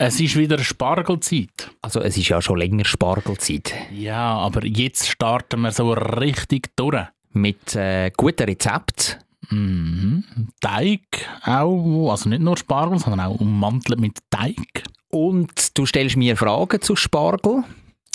[0.00, 1.72] Es ist wieder Spargelzeit.
[1.82, 3.74] Also es ist ja schon länger Spargelzeit.
[3.92, 7.02] Ja, aber jetzt starten wir so richtig durch.
[7.32, 9.16] Mit äh, guten Rezepten.
[9.50, 10.22] Mhm.
[10.60, 11.00] Teig
[11.44, 14.84] auch, also nicht nur Spargel, sondern auch ummantelt mit Teig.
[15.10, 17.64] Und du stellst mir Fragen zu Spargel.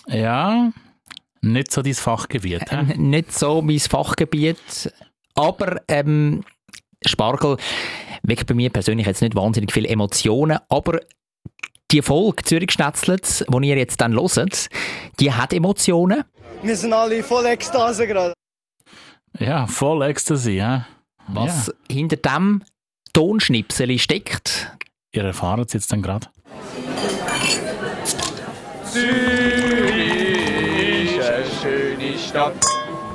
[0.07, 0.71] Ja,
[1.41, 2.63] nicht so dein Fachgebiet.
[2.71, 4.89] Ähm, nicht so mein Fachgebiet.
[5.35, 6.45] Aber ähm,
[7.05, 7.57] Spargel
[8.21, 10.59] weckt bei mir persönlich jetzt nicht wahnsinnig viele Emotionen.
[10.69, 11.01] Aber
[11.93, 14.67] die Folge Zürich Schnetzlitz, die ihr jetzt dann hört,
[15.19, 16.23] die hat Emotionen.
[16.63, 18.33] Wir sind alle voll Ekstase gerade.
[19.39, 20.51] Ja, voll Ecstasy.
[20.53, 20.85] Ja.
[21.27, 21.73] Was Ja.
[21.95, 22.63] hinter dem
[23.13, 24.75] Tonschnipsel steckt,
[25.15, 26.27] Ihr erfahrt es jetzt dann gerade.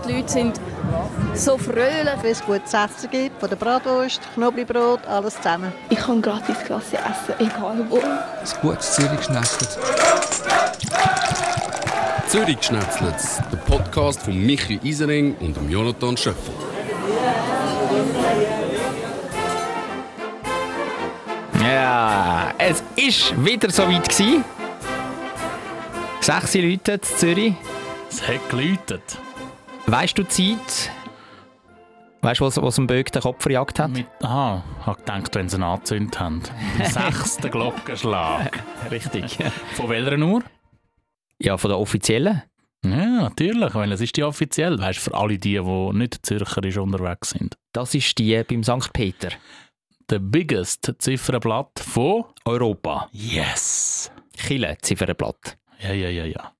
[0.06, 0.60] Die Leute sind
[1.34, 2.22] so fröhlich.
[2.22, 5.72] Wenn es gutes Essen gibt, von der Bratwurst, Knoblauchbrot, alles zusammen.
[5.88, 7.98] Ich kann gratis Klasse essen, egal wo.
[7.98, 9.78] Ein gutes Zürich schnetzelt.
[12.28, 16.54] Zürich der Podcast von Michi Isering und dem Jonathan Schöffel.
[21.62, 24.44] Ja, es ist wieder so weit gewesen.
[26.20, 27.54] Sechs Leute in Zürich.
[28.10, 29.18] Es hat geläutet.
[29.90, 30.90] Weißt du die Zeit?
[32.20, 33.90] Weißt du, was, was dem Böck den Kopf verjagt hat?
[33.90, 36.42] Mit, aha, ich habe gedacht, wenn sie ihn angezündet haben.
[36.78, 38.62] Im sechsten Glockenschlag.
[38.90, 39.38] Richtig.
[39.76, 40.42] Von welcher Uhr?
[41.38, 42.42] Ja, von der offiziellen.
[42.84, 44.78] Ja, natürlich, weil es ist die offiziell.
[44.78, 47.56] Weißt du, für alle die, die nicht zürcherisch unterwegs sind.
[47.72, 48.92] Das ist die beim St.
[48.92, 49.30] Peter.
[50.10, 53.08] Der biggest Ziffernblatt von Europa.
[53.12, 54.12] Yes.
[54.36, 55.56] Chile, Ziffernblatt.
[55.80, 56.52] Ja, ja, ja, ja.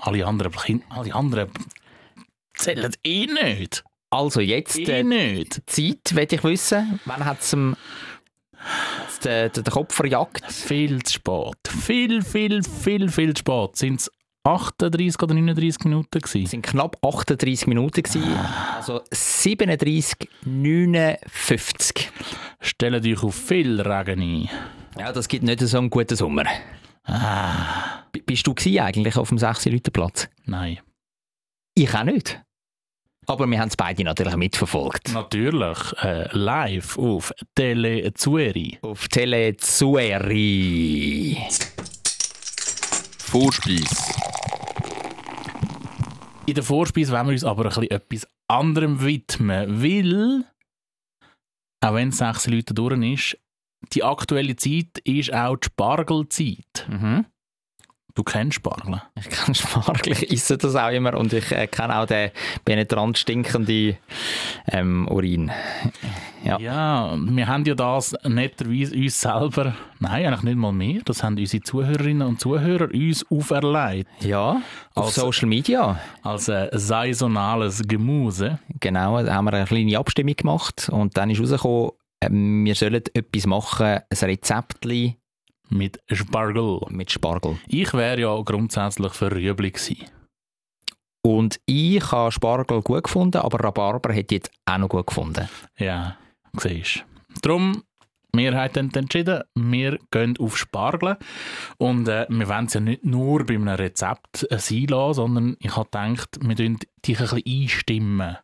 [0.00, 1.50] Alle anderen, alle anderen
[2.60, 3.84] zählen eh nicht.
[4.10, 5.62] Also jetzt Eh äh, nicht.
[5.66, 7.00] Zeit, will ich wissen.
[7.04, 7.76] Wann hat es den,
[9.52, 10.44] den, Kopf verjagt?
[10.50, 11.56] Viel zu spät.
[11.68, 13.76] Viel, viel, viel, viel zu spät.
[13.76, 14.10] Sind es
[14.44, 16.46] 38 oder 39 Minuten Es gewesen?
[16.46, 18.02] sind knapp 38 Minuten.
[18.02, 18.34] Gewesen.
[18.76, 22.10] Also 37, 59.
[22.60, 24.48] Stellt euch auf viel Regen ein.
[24.98, 26.44] Ja, das gibt nicht so einen guten Sommer.
[27.04, 30.28] Ah, bist du eigentlich auf dem 6 Leute Platz?
[30.44, 30.78] nein.
[31.74, 32.40] Ich auch nicht.
[33.30, 35.12] Aber wir haben es beide natürlich mitverfolgt.
[35.12, 35.78] Natürlich.
[36.02, 38.76] Äh, live auf Tele Zueri.
[38.82, 41.38] Auf Tele Zueri.
[43.18, 44.18] Vorspeis.
[46.44, 50.44] In der Vorspeise wollen wir uns aber ein bisschen etwas anderem widmen, weil,
[51.84, 53.38] auch wenn es sechs Leute durch ist,
[53.92, 56.88] die aktuelle Zeit ist auch die Spargelzeit.
[56.88, 57.26] Mhm.
[58.20, 59.00] Du kennst Spargel?
[59.18, 62.30] Ich kann Spargel, ich esse das auch immer und ich äh, kenne auch den
[62.66, 63.96] penetrant stinkenden
[64.70, 65.50] ähm, Urin.
[66.44, 66.58] Ja.
[66.58, 71.38] Ja, wir haben ja das netterweise uns selber, nein, eigentlich nicht mal mehr, das haben
[71.38, 74.60] unsere Zuhörerinnen und Zuhörer uns auferlegt Ja,
[74.94, 75.98] auf Social Media.
[76.22, 78.58] als äh, saisonales Gemüse.
[78.80, 83.02] Genau, da haben wir eine kleine Abstimmung gemacht und dann ist herausgekommen, ähm, wir sollen
[83.14, 85.16] etwas machen, ein Rezeptli
[85.70, 86.80] Mit Spargel.
[86.90, 87.58] mit Spargel.
[87.68, 90.04] Ich wäre ja grundsätzlich für Rüebli gewesen.
[91.22, 95.48] Und ich habe Spargel gut gefunden, aber Rhabarber hätte ich jetzt auch noch gut gefunden.
[95.78, 96.16] Ja,
[96.58, 97.04] siehst
[97.34, 97.40] du.
[97.42, 97.82] Darum,
[98.34, 101.18] Mehrheit hat entschieden, wir gehen auf Spargel.
[101.78, 105.76] Und äh, wir wollen es ja nicht nur bei einem Rezept sein lassen, sondern ich
[105.76, 108.36] habe gedacht, wir tun dich ein bisschen einstimmen.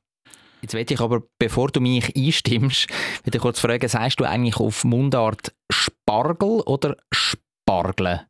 [0.63, 2.89] Jetzt will ich aber, bevor du mich einstimmst,
[3.25, 8.27] ich kurz fragen, sagst du eigentlich auf Mundart Spargel oder Spargle?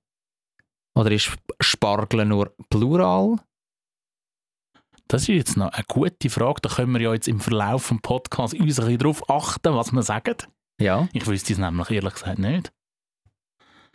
[0.95, 3.37] Oder ist Spargle nur Plural?
[5.09, 6.61] Das ist jetzt noch eine gute Frage.
[6.63, 9.93] Da können wir ja jetzt im Verlauf des Podcasts uns ein bisschen darauf achten, was
[9.93, 10.37] wir sagen.
[10.81, 11.09] Ja.
[11.13, 12.73] Ich wüsste es nämlich ehrlich gesagt nicht.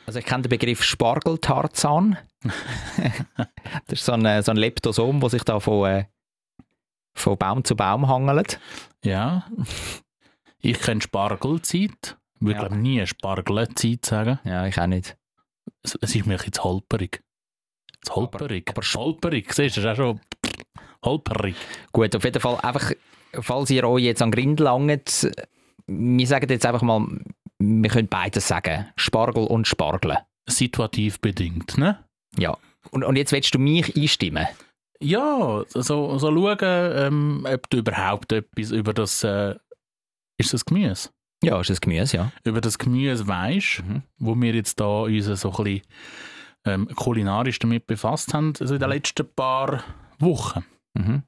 [0.06, 2.18] Also ich kenne den Begriff Spargeltarzan.
[2.48, 6.06] das ist so ein, so ein Leptosom, der sich da von, äh,
[7.14, 8.60] von Baum zu Baum hangelt.
[9.04, 9.46] Ja.
[10.60, 12.18] Ich kenne Spargelzeit.
[12.36, 12.60] Ich würde Ja.
[12.68, 14.40] glaube nie Spargelzeit sagen.
[14.44, 15.18] Ja, ich auch nicht.
[15.84, 17.22] Es, es ist mir zu holperig.
[18.04, 18.70] Zu holperig.
[18.70, 20.22] Aber, holperig, siehst du, das ist auch schon
[21.04, 21.56] holperig.
[21.92, 22.92] Gut, auf jeden Fall einfach,
[23.34, 25.30] falls ihr euch jetzt an Grind langt,
[25.88, 27.06] wir sagen jetzt einfach mal,
[27.60, 28.88] wir können beides sagen.
[28.96, 30.18] Spargel und Spargel.
[30.48, 32.04] Situativ bedingt, ne?
[32.38, 32.58] Ja.
[32.90, 34.48] Und, und jetzt willst du mich einstimmen?
[35.02, 39.56] Ja, so, so schauen, ähm, ob du überhaupt etwas über das, äh,
[40.40, 41.10] ist das Gemüse?
[41.44, 42.32] Ja, ist das Gemüse, ja.
[42.44, 44.04] Über das Gemüse weisst, Mhm.
[44.20, 45.82] wo wir jetzt da uns so ein bisschen
[46.66, 49.84] ähm, kulinarisch damit befasst haben, also in den letzten paar
[50.20, 50.64] Wochen.
[50.94, 51.24] Mhm.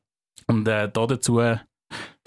[0.46, 1.60] Und äh, da dazu, es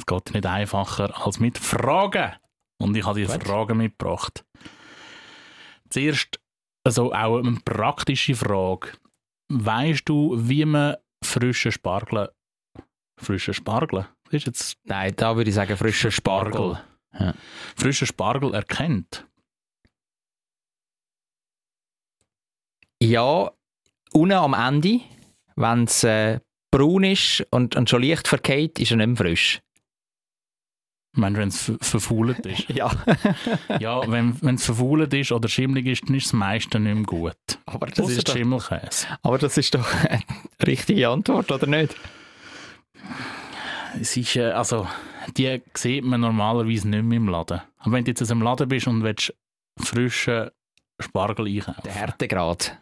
[0.07, 2.33] geht nicht einfacher als mit Fragen.
[2.79, 3.29] Und ich habe dir.
[3.29, 4.45] Fragen mitgebracht.
[5.91, 6.41] Zuerst
[6.85, 8.89] also auch eine praktische Frage.
[9.49, 12.31] Weißt du, wie man frischen Spargel,
[13.19, 16.79] frischen Spargel, das ist jetzt Nein, da würde ich sagen frischer Spargel.
[17.19, 17.35] Ja.
[17.77, 19.27] frischen Spargel erkennt?
[23.03, 23.51] Ja,
[24.13, 25.01] unten am Ende,
[25.55, 26.41] wenn es äh,
[26.71, 29.61] braun ist und, und schon leicht verkehrt, ist er nicht mehr frisch.
[31.17, 32.69] Ich meine, wenn es ver- verfault ist.
[32.69, 32.91] Ja.
[33.81, 37.37] ja, wenn es verfault ist oder schimmelig ist, dann ist das meiste nicht mehr gut.
[37.65, 39.07] aber, das Ausser ist doch, Schimmelkäse.
[39.23, 40.23] aber das ist doch eine
[40.67, 41.97] richtige Antwort, oder nicht?
[43.99, 44.87] Es ist, äh, also,
[45.39, 47.63] die sieht man normalerweise nicht mehr im Laden.
[47.79, 49.33] Aber wenn du jetzt im Laden bist und willst
[49.81, 50.51] frischen
[51.01, 52.79] Spargel einkaufen, Der Härtegrad.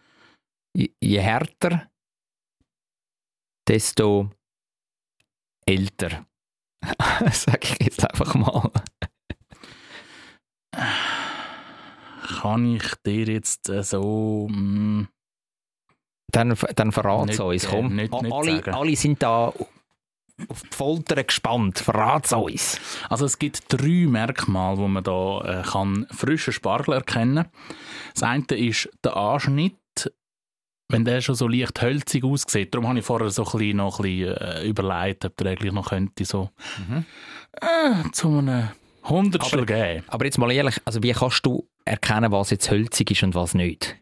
[0.74, 1.88] Je härter,
[3.68, 4.30] desto
[5.66, 6.26] älter.
[7.32, 8.70] Sag ich jetzt einfach mal.
[12.40, 14.48] kann ich dir jetzt äh, so...
[14.50, 15.06] mm,
[16.32, 17.94] Dann, dann verrat es Nicht, uns, äh, komm.
[17.94, 18.74] nicht- nicht alle, sagen.
[18.74, 19.52] alle sind da
[20.48, 21.78] auf die Folter gespannt.
[21.78, 22.80] Verrat es uns.
[23.08, 27.46] Also es gibt drei Merkmale, wo man da äh, kann frischen Spargel erkennen.
[28.14, 29.76] Das eine ist der Anschnitt,
[30.88, 32.74] wenn der schon so leicht hölzig aussieht.
[32.74, 35.72] Darum habe ich vorher so ein bisschen, noch ein bisschen äh, überlegt, ob der eigentlich
[35.72, 36.50] noch könnte so
[37.60, 38.68] äh, zu einem
[39.04, 40.04] Hundertstel Aber- geben.
[40.08, 43.54] Aber jetzt mal ehrlich, also wie kannst du erkennen, was jetzt hölzig ist und was
[43.54, 43.96] nicht?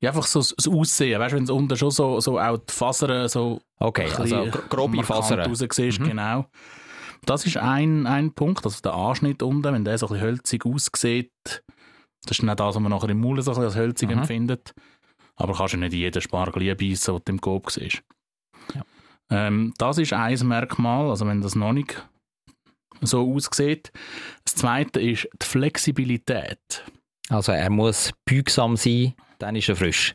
[0.00, 1.18] Ja, einfach so das Aussehen.
[1.20, 4.48] Weißt du, wenn es unten schon so, so auch die Fasern so Okay, ein also
[4.68, 5.40] grobe Fasern.
[5.40, 6.08] raussiehst, Mhm.
[6.08, 6.46] genau.
[7.24, 10.66] Das ist ein, ein Punkt, also der Anschnitt unten, wenn der so ein bisschen hölzig
[10.66, 11.32] aussieht,
[12.24, 14.18] das ist nicht das, was man nachher im Mund so ein bisschen als hölzig Mhm.
[14.18, 14.74] empfindet.
[15.36, 18.02] Aber kannst du nicht jeden Spargel einbeissen, den du im Coop siehst.
[18.74, 18.82] Ja.
[19.30, 22.06] Ähm, das ist ein Merkmal, also wenn das noch nicht
[23.02, 23.92] so aussieht.
[24.44, 26.84] Das zweite ist die Flexibilität.
[27.28, 30.12] Also er muss beugsam sein, dann ist er frisch.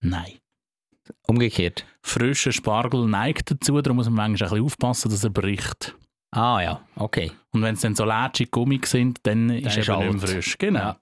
[0.00, 0.38] Nein.
[1.26, 1.84] Umgekehrt.
[2.02, 5.94] Frischer Spargel neigt dazu, darum muss man manchmal ein bisschen aufpassen, dass er bricht.
[6.30, 7.30] Ah ja, okay.
[7.52, 10.56] Und wenn es dann so lätschig Gummig sind, dann, ist ist er nicht frisch.
[10.58, 10.80] Genau.
[10.80, 10.96] Ja.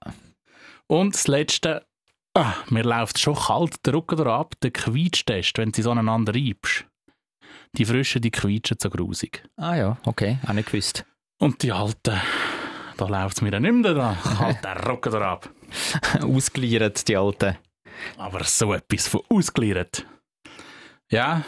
[0.91, 1.85] Und das Letzte,
[2.33, 5.91] ah, mir läuft schon kalt der Rücken da ab, der Quietschtest, wenn du sie so
[5.91, 6.85] aneinander reibst.
[7.77, 9.41] Die frischen, die quietschen so grusig.
[9.55, 11.05] Ah ja, okay, auch nicht gewusst.
[11.39, 12.19] Und die alten,
[12.97, 14.17] da läuft es mir dann nicht mehr da.
[14.37, 15.49] Kalt der Rücken da ab.
[16.21, 17.57] Ausgeliert, die Alten.
[18.17, 20.05] Aber so etwas von ausgeliert.
[21.09, 21.45] Ja,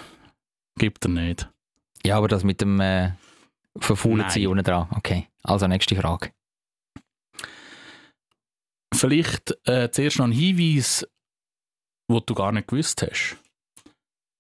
[0.80, 1.50] gibt er nicht.
[2.06, 3.12] Ja, aber das mit dem äh,
[3.78, 4.88] Verfaulen sein unten dran.
[4.96, 6.32] Okay, also nächste Frage.
[8.94, 11.08] Vielleicht äh, zuerst noch ein Hinweis,
[12.10, 13.38] wo du gar nicht gewusst hast.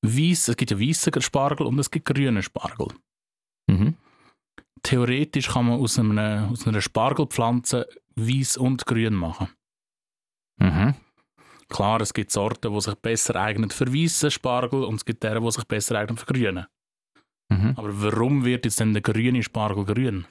[0.05, 2.87] Weiss, es gibt ja weißen Spargel und es gibt grünen Spargel.
[3.67, 3.95] Mhm.
[4.83, 9.47] Theoretisch kann man aus einer, aus einer Spargelpflanze weiß und grün machen.
[10.59, 10.95] Mhm.
[11.69, 15.43] Klar, es gibt Sorten, die sich besser eignen für weißen Spargel und es gibt deren,
[15.43, 16.67] die sich besser eignen für grüne.
[17.49, 17.73] Mhm.
[17.77, 20.25] Aber warum wird jetzt denn der grüne Spargel grün?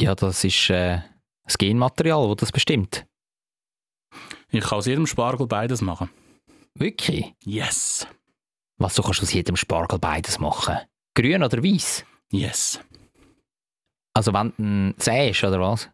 [0.00, 1.02] Ja, das ist äh,
[1.46, 3.06] das Genmaterial, das das bestimmt.
[4.50, 6.10] Ich kann aus jedem Spargel beides machen.
[6.74, 7.34] Wirklich?
[7.44, 8.06] Yes.
[8.78, 10.78] Was, du kannst aus jedem Spargel beides machen?
[11.14, 12.04] Grün oder weiß?
[12.30, 12.80] Yes.
[14.14, 15.88] Also wenn du ihn säst, oder was?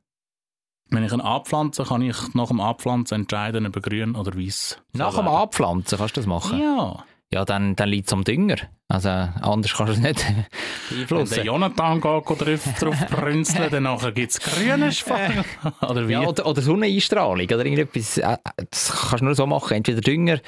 [0.90, 4.78] Wenn ich ihn abpflanze, kann ich nach dem Abpflanzen entscheiden, ob er grün oder weiß.
[4.92, 5.26] Nach dem.
[5.26, 6.60] Abpflanzen kannst du das machen?
[6.60, 7.04] Ja.
[7.32, 8.56] Ja, dann, dann liegt es am Dünger.
[8.88, 10.20] Also anders kannst du es nicht
[10.90, 11.44] Wenn der beeinflussen.
[11.44, 15.42] Jonathan geht, drauf, drauf brünzeln, dann nachher gibt es grüne Spargel.
[15.80, 16.12] Oder wie?
[16.12, 18.18] Ja, oder, oder Sonneneinstrahlung oder irgendetwas.
[18.18, 18.36] äh,
[18.70, 19.74] Das kannst du nur so machen.
[19.78, 20.40] Entweder Dünger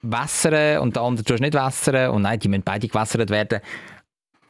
[0.00, 2.10] wässern und der andere tust nicht wässern.
[2.12, 3.60] Und nein, die müssen beide gewässert werden.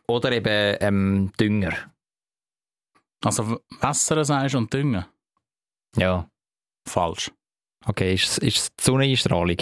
[0.07, 1.73] Oder eben ähm, Dünger.
[3.25, 5.05] Also Wässern sagst und Düngen.
[5.97, 6.29] Ja,
[6.89, 7.33] Falsch.
[7.87, 8.15] okay.
[8.15, 9.57] Ist, es- ist es die Sonneneinstrahlung?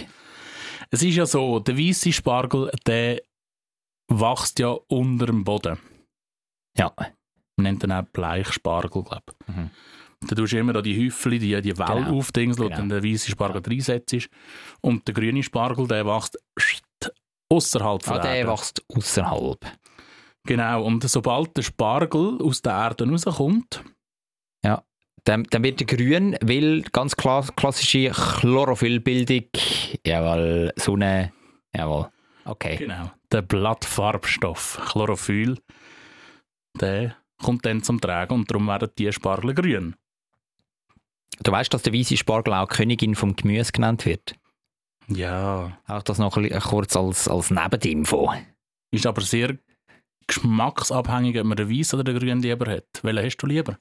[0.95, 3.21] Es ist ja so, der weiße Spargel, der
[4.09, 5.79] wächst ja unter dem Boden.
[6.79, 6.93] Ja.
[6.97, 9.55] Man nennt den auch Bleichspargel, glaube ich.
[9.57, 9.71] Mhm.
[10.27, 12.19] Da tust du immer da die Hüffli, die, die Welle Genau.
[12.19, 12.81] aufdingseln, Genau.
[12.83, 14.29] und dann der weiße Spargel reinsetzt.
[14.81, 16.39] Und der grüne Spargel, der wächst
[17.53, 18.51] außerhalb von Ah, der der Erde.
[18.53, 19.59] wächst außerhalb.
[20.47, 23.83] Genau, und sobald der Spargel aus der Erde rauskommt,
[25.25, 29.45] Dann, dann wird er grün, weil ganz klar klassische Chlorophyllbildung.
[30.07, 31.33] Jawohl, Sonne.
[31.75, 32.11] Jawohl.
[32.47, 32.77] Okay.
[32.77, 35.59] genau, der Blattfarbstoff, Chlorophyll,
[36.79, 39.95] der kommt dann zum Tragen und darum werden die Spargel grün.
[41.43, 44.35] Du weißt, dass der weiße Spargel auch Königin vom Gemüse genannt wird.
[45.09, 48.33] Ja, Auch das noch kurz als, als Nebeninfo.
[48.91, 49.57] ist aber sehr
[50.27, 53.01] geschmacksabhängig, ob man den weiß oder den grün lieber hat.
[53.03, 53.79] Welchen hast du lieber?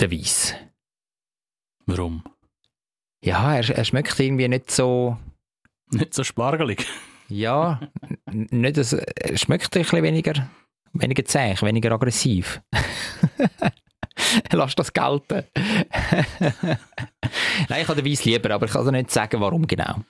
[0.00, 0.54] Der Weiß.
[1.84, 2.24] Warum?
[3.22, 5.18] Ja, er, er schmeckt irgendwie nicht so...
[5.90, 6.86] Nicht so spargelig.
[7.28, 7.80] Ja,
[8.32, 10.48] nicht das, er schmeckt ein bisschen weniger,
[10.94, 12.62] weniger zäh, weniger aggressiv.
[14.52, 15.44] Lass das gelten.
[17.68, 20.02] Nein, ich habe den Weiss lieber, aber ich kann dir nicht sagen, warum genau.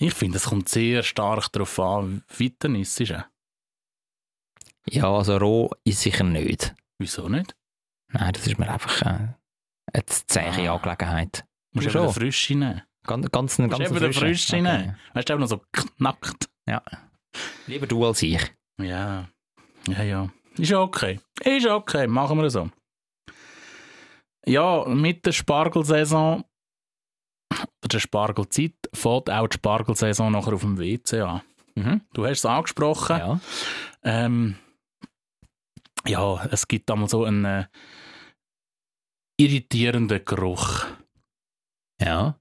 [0.00, 3.00] Ich finde, es kommt sehr stark darauf an, wie isst.
[3.02, 3.22] äh.
[4.90, 6.74] Ja, also roh ist sicher nicht.
[6.98, 7.54] Wieso nicht?
[8.12, 9.28] Nein, das ist mir einfach äh,
[9.92, 10.74] eine zähe Ah.
[10.76, 11.44] Angelegenheit.
[11.72, 12.82] Musst Du eben Frisch nehmen.
[13.06, 14.66] Ganz, ganz, Du musst ganz eben Frisch Okay.
[14.66, 14.96] rein.
[15.14, 16.48] Weißt du, eben noch so knackt.
[17.66, 18.40] Lieber du als ich.
[18.80, 19.28] Ja,
[19.88, 20.28] ja, ja.
[20.56, 21.20] Ist okay.
[21.44, 22.70] Ist okay, machen wir so.
[24.46, 26.44] Ja, mit der Spargelsaison,
[27.52, 31.42] oder der Spargelzeit, fängt auch die Spargelsaison nachher auf dem WC an.
[31.74, 32.00] Mhm.
[32.14, 33.18] Du hast es angesprochen.
[33.18, 33.40] Ja.
[34.02, 34.56] Ähm,
[36.06, 37.66] ja, es gibt einmal so einen äh,
[39.38, 40.84] irritierenden Geruch.
[42.00, 42.38] Ja.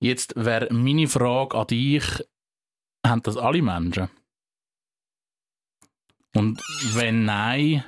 [0.00, 2.04] Jetzt wäre meine Frage an dich,
[3.06, 4.08] haben das alle Menschen?
[6.34, 6.60] Und
[6.94, 7.84] wenn nein,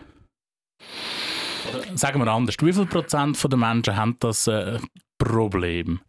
[1.95, 4.79] sagen wir anders, wie viel Prozent der Menschen haben das äh,
[5.19, 6.00] Problem?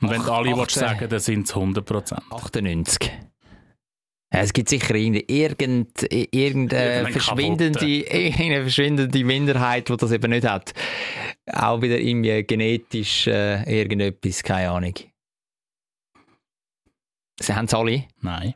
[0.00, 0.88] Und wenn Ach, alle willst 18.
[0.88, 2.22] sagen, dann sind es 100 Prozent.
[2.30, 3.29] 98.
[4.32, 10.46] Es gibt sicher irgend- irgend, irgendeine, Irgendein verschwindende, irgendeine verschwindende Minderheit, die das eben nicht
[10.46, 10.72] hat.
[11.52, 14.94] Auch wieder irgendwie genetisch äh, irgendetwas, keine Ahnung.
[17.40, 18.54] Sie haben es alle, Nein.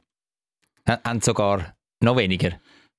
[0.89, 2.53] Ha- haben sogar noch weniger.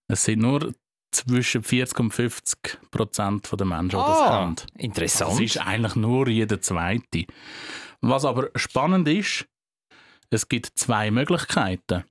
[0.08, 0.74] Es sind nur
[1.12, 4.56] zwischen 40 und 50 Prozent der Menschen, die das Ah, haben.
[4.78, 5.32] interessant.
[5.32, 7.26] Das ist eigentlich nur jeder Zweite.
[8.02, 9.46] Was aber spannend ist,
[10.30, 12.04] es gibt zwei Möglichkeiten.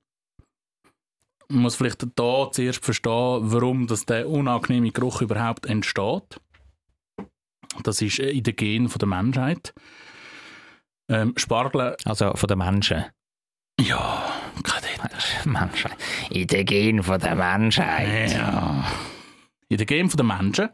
[1.49, 6.39] Man muss vielleicht da zuerst verstehen, warum das der unangenehme Geruch überhaupt entsteht.
[7.83, 9.73] Das ist in den Genen der Menschheit.
[11.09, 13.05] Ähm, Spargel, Also von den Menschen.
[13.79, 14.31] ja,
[14.63, 14.87] keine
[15.45, 15.97] Menschheit.
[16.31, 18.31] In den Gen der Menschheit.
[18.31, 18.91] Ja.
[19.67, 20.69] In den Genen der Menschen.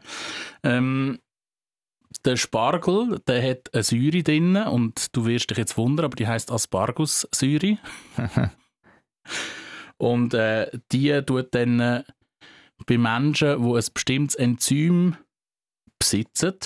[0.62, 1.18] Ähm,
[2.24, 6.26] der Spargel, der hat eine Säure drin und du wirst dich jetzt wundern, aber die
[6.26, 7.78] heißt Aspargussäure.
[10.02, 12.02] und äh, die tut dann äh,
[12.86, 15.16] bei Menschen, die ein bestimmtes Enzym
[15.96, 16.58] besitzen,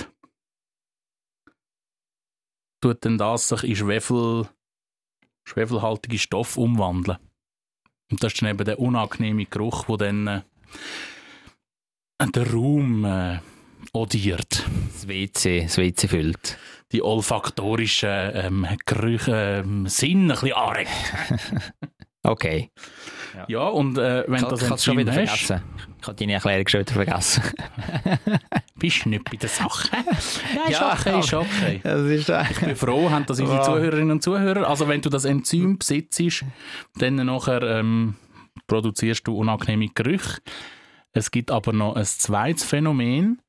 [2.80, 4.48] tut dann das sich in Schwefel,
[5.46, 7.18] schwefelhaltige Stoff umwandeln.
[8.10, 10.42] Und das ist dann eben der unangenehme Geruch, der dann äh,
[12.26, 13.40] den Raum äh,
[13.92, 14.64] odiert.
[14.94, 16.58] Das WC, das WC füllt.
[16.90, 20.90] Die olfaktorischen ähm, Gerüche, ähm, Sinn ein bisschen anregt.
[22.26, 22.72] Okay.
[23.48, 25.62] Ja, und äh, wenn du das es schon Enzym wieder hast, vergessen.
[26.00, 27.42] Ich habe deine Erklärung schon wieder vergessen.
[28.78, 29.88] bist du nicht bei der Sache.
[29.92, 30.04] Nein,
[30.70, 31.80] ist Ja, okay, ist okay.
[31.82, 33.66] Das ist äh, Ich bin froh, haben das unsere Wow.
[33.66, 34.68] Zuhörerinnen und Zuhörer.
[34.68, 36.44] Also wenn du das Enzym besitzt,
[36.96, 38.16] dann nachher ähm,
[38.66, 40.40] produzierst du unangenehme Gerüche.
[41.12, 43.40] Es gibt aber noch ein zweites Phänomen.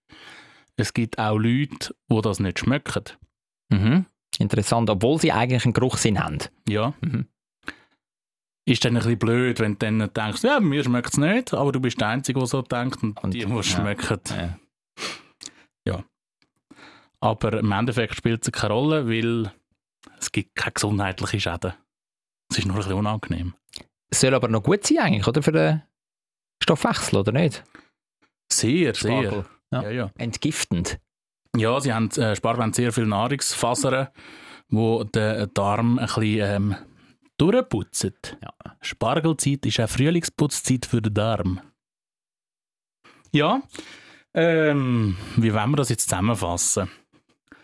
[0.78, 3.04] Es gibt auch Leute, die das nicht schmecken.
[3.70, 4.06] mhm.
[4.40, 6.40] interessant, obwohl sie eigentlich einen Geruchssinn haben.
[6.68, 6.94] Ja.
[7.02, 7.28] Mhm.
[8.68, 11.72] Ist dann ein bisschen blöd, wenn du dann denkst, ja, mir schmeckt es nicht, aber
[11.72, 13.78] du bist der Einzige, der so denkt und, Und- die, die es ja.
[13.78, 14.20] schmecken.
[15.88, 16.04] Ja.
[17.22, 19.52] Aber im Endeffekt spielt es keine Rolle, weil
[20.20, 21.74] es gibt keine gesundheitlichen Schäden.
[22.52, 23.54] Es ist nur ein bisschen unangenehm.
[24.14, 25.42] Soll aber noch gut sein eigentlich, oder?
[25.42, 25.84] Für den
[26.62, 27.64] Stoffwechsel, oder nicht?
[28.52, 29.22] Sehr, sehr.
[29.24, 29.46] Spargel.
[29.72, 29.82] Ja.
[29.84, 30.12] Ja, ja.
[30.18, 31.00] Entgiftend.
[31.56, 34.08] ja sie haben, äh, Spargel haben sehr viele Nahrungsfasern,
[34.70, 36.76] die den Darm ein bisschen ähm,
[37.38, 38.14] durchputzen.
[38.42, 38.54] Ja.
[38.82, 41.62] Spargelzeit ist auch Frühlingsputzzeit für den Darm.
[43.32, 43.62] Ja,
[44.34, 46.90] ähm, wie wollen wir das jetzt zusammenfassen?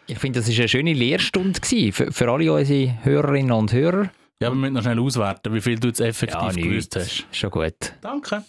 [0.07, 1.59] Ich finde, das war eine schöne Lehrstunde
[1.91, 4.09] für, für alle unsere Hörerinnen und Hörer.
[4.41, 7.25] Ja, wir müssen noch schnell auswerten, wie viel du jetzt effektiv gewusst hast.
[7.31, 7.93] Schon gut.
[8.01, 8.43] Danke.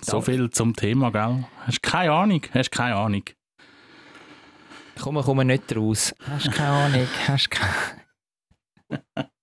[0.00, 1.44] So viel zum Thema, gell?
[1.66, 2.42] Hast keine Ahnung?
[2.52, 3.24] Hast keine Ahnung?
[5.00, 6.14] Komm, komm nicht raus.
[6.28, 7.08] Hast keine Ahnung.
[7.26, 7.74] Hast keine...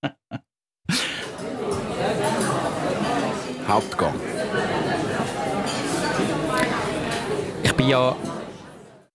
[3.67, 4.13] Hauptgang.
[7.63, 8.15] Ich bin ja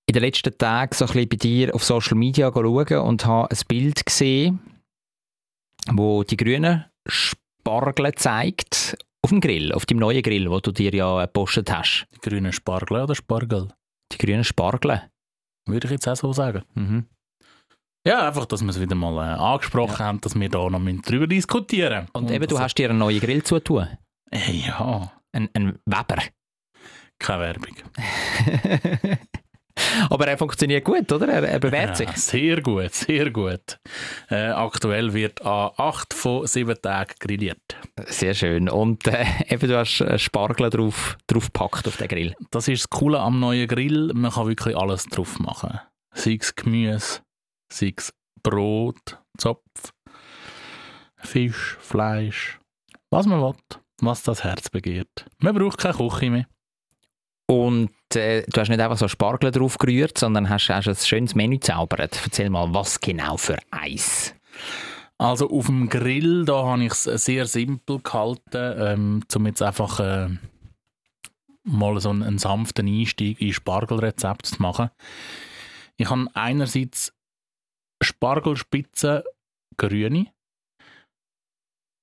[0.07, 3.51] in den letzten Tagen so ein bisschen bei dir auf Social Media schauen und habe
[3.51, 4.61] ein Bild gesehen,
[5.91, 10.95] wo die grünen Spargel zeigt auf dem Grill, auf dem neuen Grill, wo du dir
[10.95, 12.07] ja gepostet hast.
[12.15, 13.69] Die grünen Spargel oder Spargel?
[14.13, 15.03] Die grünen Spargel.
[15.67, 16.63] Würde ich jetzt auch so sagen.
[16.75, 17.07] Mhm.
[18.07, 21.09] Ja, einfach, dass wir es wieder mal äh, angesprochen haben, dass wir da noch mit
[21.09, 23.89] drüber diskutieren Und eben, du das- hast dir einen neuen Grill zutun.
[24.31, 26.23] Äh, ja, Ein, ein Weber.
[27.19, 27.75] keine Werbung.
[30.09, 31.29] Aber er funktioniert gut, oder?
[31.29, 32.09] Er, er bewährt sich.
[32.09, 33.79] Ja, sehr gut, sehr gut.
[34.31, 37.61] Äh, aktuell wird an acht von sieben Tagen grilliert.
[38.07, 38.69] Sehr schön.
[38.71, 42.35] Und äh, eben, du hast äh, Spargel drauf, drauf gepackt auf den Grill.
[42.51, 44.13] Das ist das Coole am neuen Grill.
[44.15, 45.79] Man kann wirklich alles drauf machen.
[46.15, 47.21] Sei es Gemüse,
[47.71, 49.93] sei es Brot, Zopf,
[51.17, 52.61] Fisch, Fleisch,
[53.11, 53.55] was man will,
[54.01, 55.27] was das Herz begehrt.
[55.39, 56.47] Man braucht keine Küche mehr.
[57.49, 61.35] Und äh, du hast nicht einfach so Spargel drauf gerührt, sondern hast, hast ein schönes
[61.35, 62.21] Menü zaubert.
[62.25, 64.35] Erzähl mal, was genau für Eis?
[65.19, 70.01] Also auf dem Grill, da habe ich es sehr simpel gehalten, ähm, um jetzt einfach
[70.01, 70.29] äh,
[71.63, 74.91] mal so einen, einen sanften Einstieg in Spargelrezept zu machen.
[75.97, 77.15] Ich habe einerseits
[78.17, 79.23] Spargelspitzen
[79.77, 80.33] grüne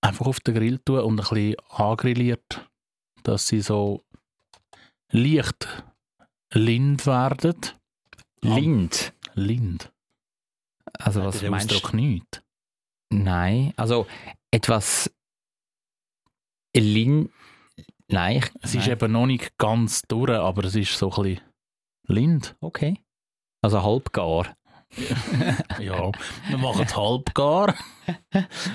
[0.01, 2.69] einfach auf den Grill tun und ein bisschen angrilliert,
[3.23, 4.03] dass sie so
[5.09, 5.83] leicht
[6.53, 7.55] lind werden.
[8.41, 9.13] Lind.
[9.33, 9.91] Lind.
[10.99, 11.95] Also was Der meinst du?
[11.95, 12.43] Nicht.
[13.11, 14.05] Nein, also
[14.51, 15.09] etwas
[16.75, 17.31] Lind.
[18.07, 18.91] Nein, ich, Es ist nein.
[18.91, 21.41] eben noch nicht ganz durch, aber es ist so ein bisschen
[22.07, 22.55] lind.
[22.59, 22.99] okay.
[23.63, 24.55] Also halbgar.
[25.79, 26.11] Ja,
[26.49, 27.75] wir machen es halbgar.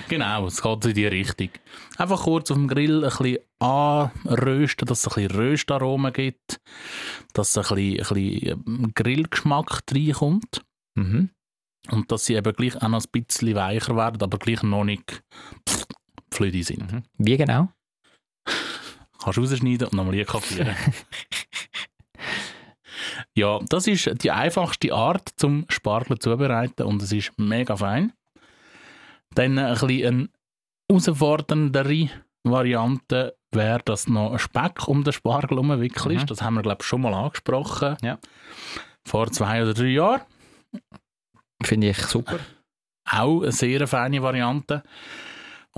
[0.09, 1.49] genau, es geht so in die Richtung.
[1.97, 6.59] Einfach kurz auf dem Grill ein bisschen anrösten, dass es ein bisschen Röstaromen gibt,
[7.33, 10.61] dass ein bisschen, ein bisschen ähm, Grillgeschmack reinkommt
[10.95, 11.29] Mhm.
[11.91, 15.23] und dass sie eben gleich auch noch ein bisschen weicher werden, aber gleich noch nicht
[16.33, 16.91] flüssig sind.
[16.91, 17.03] Mhm.
[17.17, 17.69] Wie genau?
[19.21, 20.75] Kannst du rausschneiden und nochmal kapieren.
[23.35, 28.13] ja, das ist die einfachste Art zum Spargel zubereiten und es ist mega fein.
[29.35, 30.29] Dann ein bisschen eine
[30.89, 32.09] herausforderndere
[32.43, 36.21] Variante wäre, dass noch ein Speck um den Spargel herumwickelt ist.
[36.23, 36.27] Mhm.
[36.27, 37.97] Das haben wir, glaube ich, schon mal angesprochen.
[38.01, 38.19] Ja.
[39.05, 40.21] Vor zwei oder drei Jahren.
[41.63, 42.39] Finde ich super.
[43.09, 44.83] Auch eine sehr feine Variante.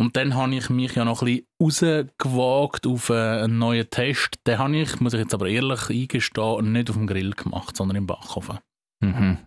[0.02, 4.40] Und dann habe ich mich ja noch ein bisschen rausgewagt auf äh, einen neuen Test.
[4.48, 7.98] Den habe ich, muss ich jetzt aber ehrlich eingestehen, nicht auf dem Grill gemacht, sondern
[7.98, 8.58] im Backofen.
[9.02, 9.38] Mhm.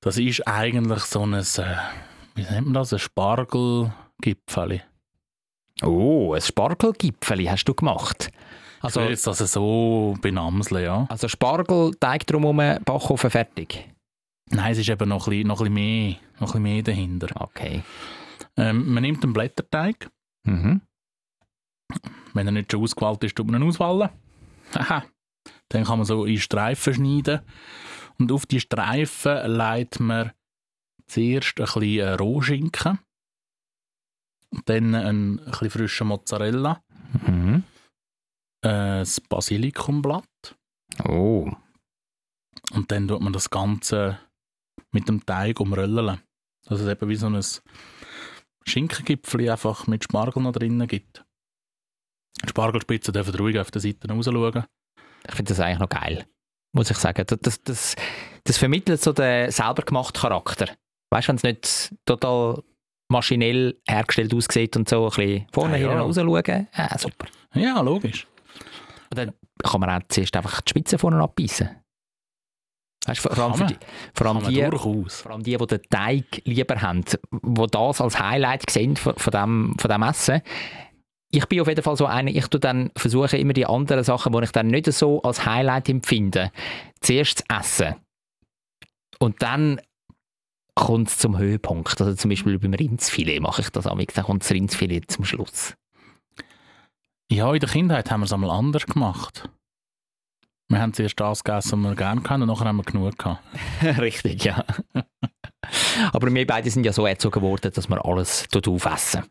[0.00, 1.76] Das ist eigentlich so ein, äh,
[2.34, 4.82] wie nennt man das, ein Spargelgipfel.
[5.84, 8.32] Oh, ein Spargelgipfel hast du gemacht.
[8.80, 11.06] Also, Also, ich will jetzt das so benamseln, ja.
[11.08, 13.88] also Spargel, Teig drumherum, Backofen fertig.
[14.48, 16.82] Nein, es ist eben noch ein bisschen, noch ein bisschen, mehr, noch ein bisschen mehr
[16.82, 17.28] dahinter.
[17.36, 17.84] Okay.
[18.60, 20.10] Ähm, man nimmt einen Blätterteig.
[20.44, 20.82] Mhm.
[22.34, 24.10] Wenn er nicht schon ausgewählt ist, tut man ihn auswählen.
[24.74, 25.04] Haha.
[25.70, 27.40] Dann kann man so in Streifen schneiden.
[28.18, 30.32] Und auf die Streifen legt man
[31.06, 32.98] zuerst ein bisschen äh, Rohschinken.
[34.66, 36.82] Dann ein bisschen frischen Mozzarella.
[37.26, 37.64] Mhm.
[38.62, 40.56] Äh, das Basilikumblatt.
[41.04, 41.50] Oh.
[42.72, 44.18] Und dann tut man das Ganze
[44.92, 46.20] mit dem Teig umröllen.
[46.66, 47.40] Dass es eben wie so ein
[48.66, 51.24] Schinkengipfel einfach mit Spargel noch drinnen gibt.
[52.44, 54.64] Die Spargelspitzen dürfen ruhig auf der Seite rausschauen.
[55.28, 56.26] Ich finde das eigentlich noch geil.
[56.72, 57.24] Muss ich sagen.
[57.26, 57.96] Das, das, das,
[58.44, 60.66] das vermittelt so den selber gemachten Charakter.
[61.10, 62.62] Weißt du, wenn es nicht total
[63.10, 65.88] maschinell hergestellt aussieht und so ein bisschen vorne Ah, ja.
[65.88, 66.68] hinten rausschauen.
[66.72, 67.26] Ah, super.
[67.54, 68.26] Ja, logisch.
[69.10, 69.32] Und dann
[69.64, 71.68] kann man auch zuerst einfach die Spitze vorne abbeißen.
[73.06, 73.76] Weißt, vor allem, die,
[74.14, 74.62] vor, allem die,
[75.08, 79.30] vor allem die, die den Teig lieber haben, die das als Highlight sehen von, von,
[79.30, 80.42] dem, von dem Essen.
[81.32, 84.32] Ich bin auf jeden Fall so einer, ich tue dann versuche immer die anderen Sachen,
[84.32, 86.52] die ich dann nicht so als Highlight empfinde,
[87.00, 87.94] zuerst zu essen.
[89.18, 89.80] Und dann
[90.74, 92.00] kommt es zum Höhepunkt.
[92.00, 95.74] Also zum Beispiel beim Rindsfilet mache ich das amigs, dann kommt das Rindsfilet zum Schluss.
[97.30, 99.48] Ja, in der Kindheit haben wir es einmal anders gemacht.
[100.70, 103.42] Wir haben zuerst das gegessen, was wir gerne hatten, und nachher haben wir genug gehabt.
[103.82, 104.64] Richtig, ja.
[106.12, 109.24] Aber wir beide sind ja so erzogen worden, dass wir alles aufessen.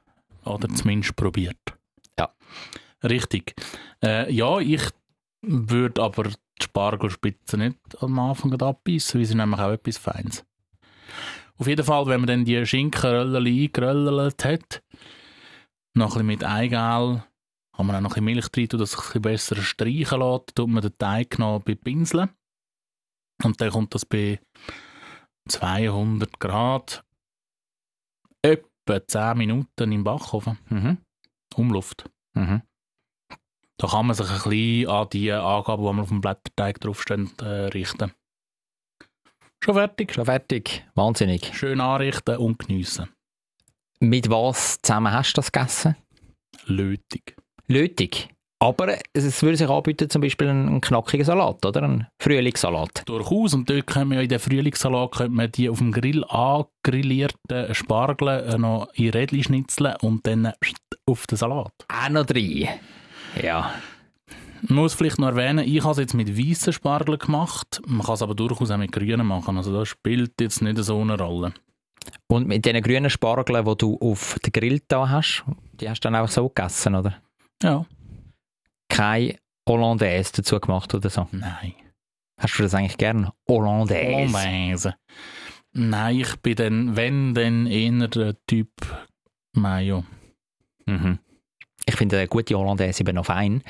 [0.44, 1.58] Oder zumindest probiert.
[2.20, 2.30] Ja.
[3.04, 3.56] Richtig.
[4.04, 4.82] Äh, ja, ich
[5.42, 10.46] würde aber die Spargelspitzen nicht am Anfang abbeissen, weil sie nämlich auch etwas Feines.
[11.58, 14.82] Auf jeden Fall, wenn man dann die Schinkenröllchen eingeröllert hat,
[15.94, 17.24] noch ein bisschen mit Eigelb,
[17.80, 20.68] kann man auch noch ein Milch rein tun, dass es ein besser streichen lässt, tut
[20.68, 22.30] man den Teig noch bepinseln.
[23.42, 24.42] Und dann kommt das bei
[25.48, 27.06] 200 Grad
[28.42, 30.58] etwa 10 Minuten im Backofen.
[30.68, 30.98] Mhm.
[31.56, 32.10] Umluft.
[32.34, 32.64] Mhm.
[33.78, 37.32] Da kann man sich ein bisschen an die Angaben, die man auf dem Blätterteig draufstehen,
[37.40, 38.12] äh, richten.
[39.64, 40.14] Schon fertig.
[40.14, 40.86] Schon fertig.
[40.96, 41.58] Wahnsinnig.
[41.58, 43.08] Schön anrichten und geniessen.
[44.02, 45.96] Mit was zusammen hast du das gegessen?
[46.66, 47.38] Lötig.
[47.70, 48.30] Lötig.
[48.62, 51.84] Aber es würde sich anbieten, zum Beispiel einen knackigen Salat, oder?
[51.84, 53.04] Einen Frühlingssalat.
[53.06, 53.54] Durchaus.
[53.54, 57.74] Und dort können wir ja in den Frühlingssalat könnte man die auf dem Grill angrillierten
[57.74, 60.52] Spargel äh, noch in Rädchen schnitzeln und dann
[61.06, 61.72] auf den Salat.
[61.88, 62.82] Auch noch drei.
[63.42, 63.74] Ja.
[64.62, 67.82] Ich muss vielleicht noch erwähnen, ich habe es jetzt mit weißen Spargeln gemacht.
[67.88, 69.56] Man kann es aber durchaus auch mit grünen machen.
[69.56, 71.54] Also das spielt jetzt nicht so eine Rolle.
[72.28, 75.46] Und mit diesen grünen Spargeln, die du auf den Grill da hast,
[75.80, 77.22] die hast du dann einfach so gegessen, oder?
[77.62, 77.86] Ja.
[78.90, 81.28] Kein Hollandaise dazu gemacht oder so?
[81.32, 81.74] Nein.
[82.40, 83.32] Hast du das eigentlich gern?
[83.48, 84.34] Hollandaise?
[84.34, 84.96] Hollandaise.
[85.74, 88.72] Nein, ich bin dann, wenn, dann eher der Typ
[89.54, 90.04] Mayo.
[90.86, 91.20] Mhm.
[91.86, 93.64] Ich finde eine gute Hollandaise eben noch fein.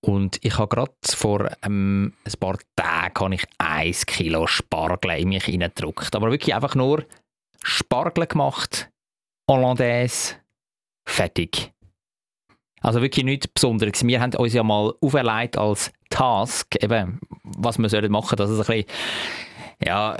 [0.00, 5.30] Und ich habe gerade vor ähm, ein paar Tagen habe ich 1 Kilo Spargel in
[5.30, 6.14] mich reingedrückt.
[6.14, 7.04] Aber wirklich einfach nur
[7.62, 8.90] Spargel gemacht,
[9.50, 10.36] Hollandaise,
[11.08, 11.72] fertig.
[12.86, 14.06] Also wirklich nichts Besonderes.
[14.06, 18.60] Wir haben uns ja mal auferlegt als Task, eben, was wir sollen machen, dass es
[18.60, 18.84] ein bisschen,
[19.84, 20.16] ja,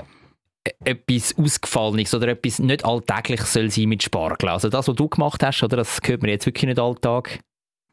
[0.67, 4.49] e- etwas Ausgefallenes oder etwas nicht alltäglich soll sein mit Spargel.
[4.49, 7.39] Also das, was du gemacht hast, oder, das gehört mir jetzt wirklich nicht alltag.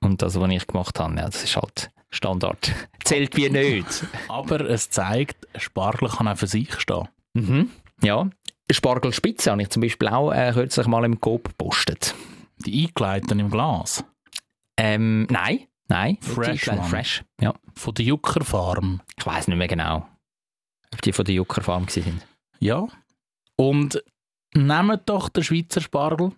[0.01, 2.73] Und das, was ich gemacht habe, ja, das ist halt Standard.
[3.05, 3.87] Zählt wie nicht.
[4.27, 7.07] Aber es zeigt, Spargel kann auch für sich stehen.
[7.35, 7.71] Mhm.
[8.03, 8.29] Ja.
[8.69, 12.17] Spargelspitze habe ich zum Beispiel auch äh, kürzlich mal im Coop gepostet.
[12.67, 14.05] Die eingeleiteten im Glas.
[14.77, 16.19] Ähm, nein, nein.
[16.21, 16.89] Fresh Die-.
[16.89, 17.55] Fresh, ja.
[17.75, 19.01] Von der Juckerfarm.
[19.17, 20.09] Ich weiß nicht mehr genau,
[20.93, 22.27] ob die von der Juckerfarm sind.
[22.61, 22.87] Ja.
[23.57, 24.03] Und
[24.55, 26.33] nehmt doch den Schweizer Spargel.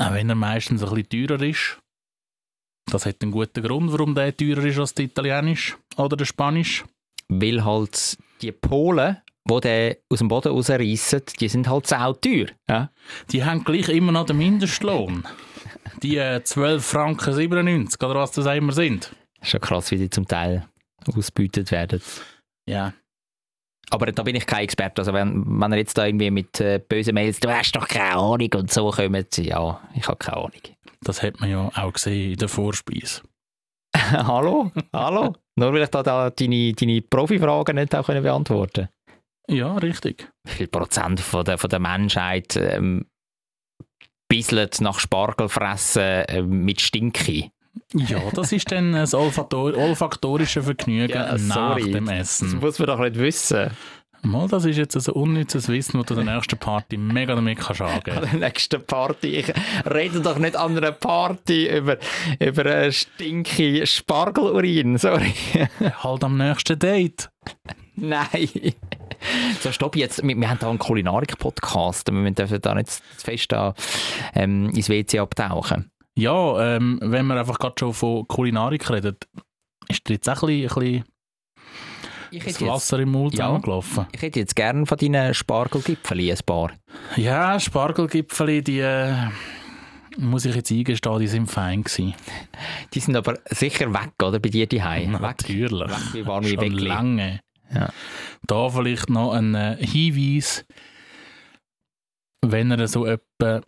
[0.00, 1.78] Auch wenn er meistens ein bisschen teurer ist.
[2.86, 6.84] Das hat einen guten Grund, warum der teurer ist als der Italienisch oder der Spanisch.
[7.28, 12.46] Weil halt die Polen, die den aus dem Boden rausreissen, die sind halt sau teuer.
[12.68, 12.90] Ja?
[13.30, 15.24] Die haben gleich immer noch den Mindestlohn.
[16.02, 19.14] Die äh, 12 Franken 97 oder was das immer sind.
[19.42, 20.66] Schon krass, wie die zum Teil
[21.06, 22.00] ausgebeutet werden.
[22.68, 22.92] Ja.
[23.90, 25.00] Aber da bin ich kein Experte.
[25.00, 28.16] Also wenn, wenn er jetzt da irgendwie mit äh, bösen Mails, du hast doch keine
[28.16, 30.52] Ahnung und so kommt, ja, ich habe keine Ahnung.
[31.00, 33.22] Das hat man ja auch gesehen in der Vorspeise.
[33.96, 34.70] hallo?
[34.92, 35.34] Hallo?
[35.56, 38.88] Nur weil ich da, da deine, deine Profifragen nicht auch können beantworten
[39.48, 40.30] Ja, richtig.
[40.44, 43.06] Wie viel Prozent von der, von der Menschheit ähm,
[44.28, 47.50] bisselt nach Spargel fressen äh, mit Stinki?
[47.94, 52.58] Ja, das ist dann das olfaktor olfaktorische Vergnügen nach dem Das Essen.
[52.60, 53.70] muss man doch nicht wissen.
[54.22, 57.80] Mal, das ist jetzt ein unnützes Wissen, das du der nächsten Party mega damit kannst
[57.80, 58.20] An angeben.
[58.40, 59.28] der nächsten Party.
[59.36, 59.52] Ich
[59.88, 61.98] rede doch nicht an einer Party über,
[62.40, 64.98] über einen stinky Spargelurin.
[64.98, 65.32] Sorry.
[66.02, 67.30] halt am nächsten Date.
[67.94, 68.74] Nein.
[69.60, 70.22] So, stopp jetzt.
[70.22, 72.12] Wir, wir haben da einen Kulinarik-Podcast.
[72.12, 73.74] Wir dürfen da nicht zu fest da,
[74.34, 75.90] ähm, ins WC abtauchen.
[76.14, 79.16] Ja, ähm, wenn wir einfach gerade schon von Kulinarik reden,
[79.88, 81.04] ist dir jetzt auch ein bisschen, ein
[82.30, 83.46] bisschen das Wasser im Mund Ja.
[83.46, 84.06] zusammengelaufen?
[84.12, 86.72] ich hätte jetzt gerne von deinen Spargelgipfeli ein paar.
[87.16, 89.12] Ja, Spargelgipfel, die äh,
[90.18, 92.14] muss ich jetzt eingestehen, die sind fein gewesen.
[92.94, 94.38] Die sind aber sicher weg, oder?
[94.40, 95.08] Bei dir die Weg.
[95.20, 95.88] Natürlich.
[95.88, 96.86] Weg wie warme Schon Weggli.
[96.88, 97.40] lange.
[97.72, 97.92] Ja.
[98.46, 100.64] Da vielleicht noch ein äh, Hinweis,
[102.42, 103.60] wenn ihr so etwa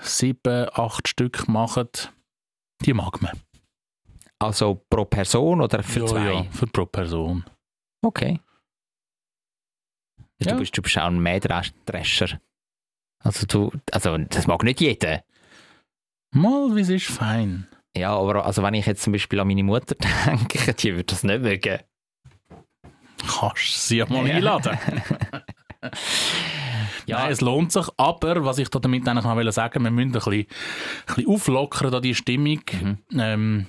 [0.00, 2.12] sieben, acht Stück macht,
[2.84, 3.38] die mag man.
[4.38, 6.32] Also pro Person oder für ja, zwei?
[6.32, 7.44] Ja, für pro Person.
[8.02, 8.40] Okay.
[10.42, 10.52] Ja.
[10.52, 12.40] Du, bist, du bist auch ein Mähdrescher.
[13.22, 15.22] Also, du, also das mag nicht jeder.
[16.32, 17.68] Mal, wie es ist, fein.
[17.94, 19.96] Ja, aber also wenn ich jetzt zum Beispiel an meine Mutter
[20.26, 21.80] denke, die würde das nicht mögen.
[23.40, 24.34] Kannst sie mal Ja.
[24.36, 24.78] einladen.
[27.06, 27.20] Ja.
[27.20, 30.12] Nein, es lohnt sich, aber was ich da damit eigentlich noch sagen wir müssen ein
[30.12, 30.46] bisschen, ein
[31.06, 32.60] bisschen auflockern, da die Stimmung.
[32.80, 32.98] Mhm.
[33.18, 33.66] Ähm,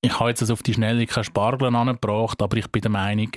[0.00, 3.30] ich habe jetzt also auf die Schnelle keine Spargel angebracht, aber ich bin der Meinung,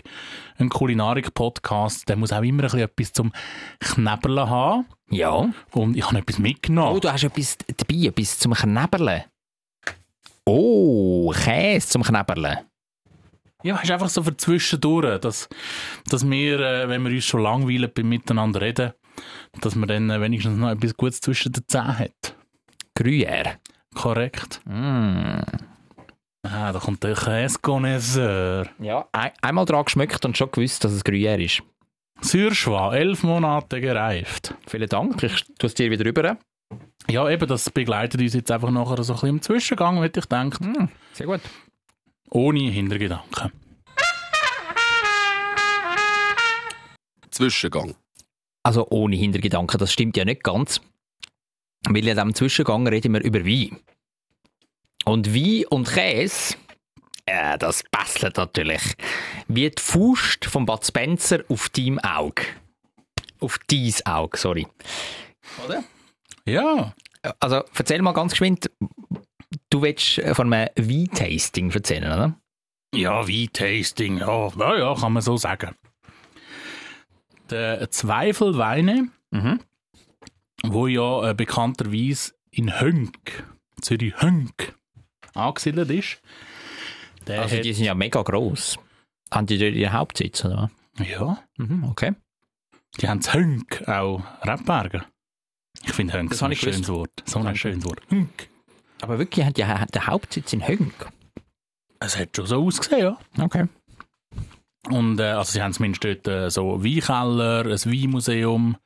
[0.58, 3.32] ein Kulinarik-Podcast, der muss auch immer ein bisschen etwas zum
[3.80, 4.86] Knäbeln haben.
[5.10, 5.48] Ja.
[5.72, 6.96] Und ich habe etwas mitgenommen.
[6.96, 9.24] Oh, du hast etwas dabei, etwas zum Knäberlen.
[10.46, 12.60] Oh, Käse zum Knäberlen.
[13.68, 15.50] Ja, ist einfach so für zwischendurch, dass,
[16.06, 18.94] dass wir, äh, wenn wir uns schon langweilen beim Miteinander reden,
[19.60, 22.36] dass man dann äh, wenigstens noch etwas Gutes zwischen den Zähnen hat.
[22.98, 23.58] Gruyère.
[23.94, 24.62] Korrekt.
[24.66, 25.42] Mm.
[26.44, 28.68] Ah, da kommt der Käseconnoisseur.
[28.80, 29.06] Ja.
[29.12, 31.62] Ein, einmal dran geschmeckt und schon gewusst, dass es Gruyère ist.
[32.22, 34.56] Sürschwa, elf Monate gereift.
[34.66, 36.38] Vielen Dank, ich tue es dir wieder rüber.
[37.10, 40.26] Ja, eben, das begleitet uns jetzt einfach nachher so ein bisschen im Zwischengang, wie ich
[40.26, 40.64] denke.
[40.64, 41.42] Mm, sehr gut.
[42.30, 43.52] Ohne Hintergedanken.
[47.32, 47.96] Zwischengang.
[48.64, 50.82] Also ohne Hintergedanken, das stimmt ja nicht ganz.
[51.88, 53.80] Weil in diesem Zwischengang reden wir über Wein.
[55.06, 56.56] Und Wein und Käse,
[57.26, 58.82] äh, das passt natürlich.
[59.48, 62.44] Wie die Faust von Bud Spencer auf deinem Auge.
[63.40, 64.68] Auf dein Auge, sorry.
[65.66, 65.84] Oder?
[66.46, 66.94] Ja,
[67.40, 68.70] Also, erzähl mal ganz geschwind,
[69.70, 72.40] du willst von einem Wein-Tasting erzählen, oder?
[72.96, 75.76] ja, Wein-Tasting, ja, ja, ja, kann man so sagen.
[77.50, 79.60] Der Zweifelweine, Mhm.
[80.64, 83.44] wo ja äh, bekannterweise in Hönk,
[83.82, 84.76] Zürich Hönk,
[85.34, 86.22] angesiedelt ist.
[87.28, 88.78] Der Also, die sind ja mega gross.
[89.32, 90.72] Haben die dort ihren Hauptsitz, oder?
[91.00, 92.16] ja, Mhm, okay.
[93.00, 95.04] die haben das Hönk auch Rebbergen.
[95.84, 96.64] Ich finde Hönk Das so ein gewusst.
[96.74, 97.12] schönes Wort.
[97.26, 98.02] So ein schönes Wort.
[98.10, 98.50] Hönk.
[99.02, 100.94] Aber wirklich, die haben den Hauptsitz in Hönk?
[102.00, 103.44] Es hat schon so ausgesehen, ja.
[103.44, 103.68] Okay.
[104.90, 108.78] Und äh, also sie haben zumindest dort äh, so Weinkeller, ein Weinmuseum,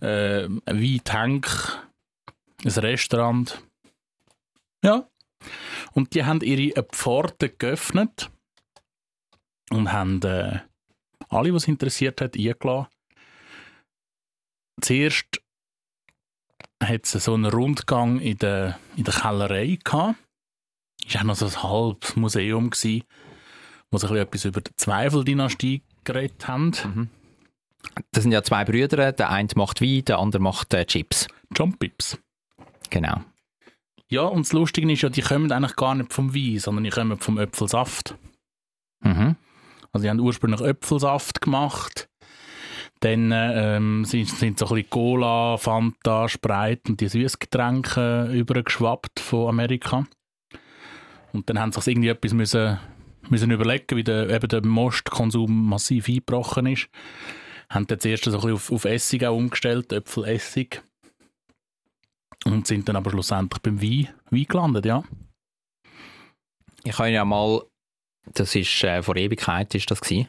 [0.00, 1.46] äh, ein Weintank,
[2.64, 3.62] ein Restaurant.
[4.82, 5.08] Ja.
[5.92, 8.30] Und die haben ihre Pforten geöffnet
[9.70, 10.60] und haben äh,
[11.28, 12.86] alle, was interessiert hat, eingeladen.
[14.80, 15.40] Zuerst
[16.88, 20.16] hat es so einen Rundgang in der, in der Kellerei gehabt.
[21.06, 23.04] Es war auch noch so ein halbes Museum, gewesen,
[23.90, 27.10] wo sie ein bisschen etwas über die Zweifeldynastie geredet haben.
[28.12, 29.12] Das sind ja zwei Brüder.
[29.12, 31.28] Der eine macht Wein, der andere macht äh, Chips.
[31.54, 32.18] John Pips.
[32.90, 33.22] Genau.
[34.08, 36.90] Ja, und das Lustige ist ja, die kommen eigentlich gar nicht vom Wein, sondern die
[36.90, 38.16] kommen vom Äpfelsaft.
[39.00, 39.36] Mhm.
[39.92, 42.08] Also die haben ursprünglich Äpfelsaft gemacht.
[43.04, 49.50] Dann ähm, sind, sind so ein bisschen Cola, Fanta, Sprite und die Süßgetränke übergeschwappt von
[49.50, 50.06] Amerika.
[51.34, 52.78] Und dann haben sie sich irgendwie etwas müssen,
[53.28, 56.88] müssen überlegen, wie der, eben der Mostkonsum massiv eingebrochen ist.
[57.68, 60.82] Haben dann zuerst so ein bisschen auf, auf Essig auch umgestellt, Äpfelessig.
[62.46, 65.04] Und sind dann aber schlussendlich beim Wein, Wein gelandet, ja.
[66.84, 67.64] Ich habe ja mal,
[68.32, 70.28] das ist äh, vor Ewigkeit ist das gewesen.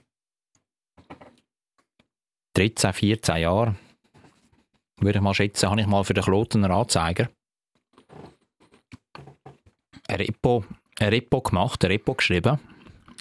[2.56, 3.76] 13, 14 Jahre.
[5.00, 7.30] Würde ich mal schätzen, habe ich mal für den Klotener Anzeiger
[10.08, 10.64] ein Repo,
[11.00, 12.60] ein Repo gemacht, ein Repo geschrieben.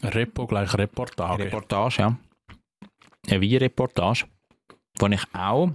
[0.03, 1.45] Repo gleich Reportage.
[1.45, 2.17] Reportage, ja.
[3.29, 4.27] Eine Weinreportage,
[4.99, 5.71] wo ich auch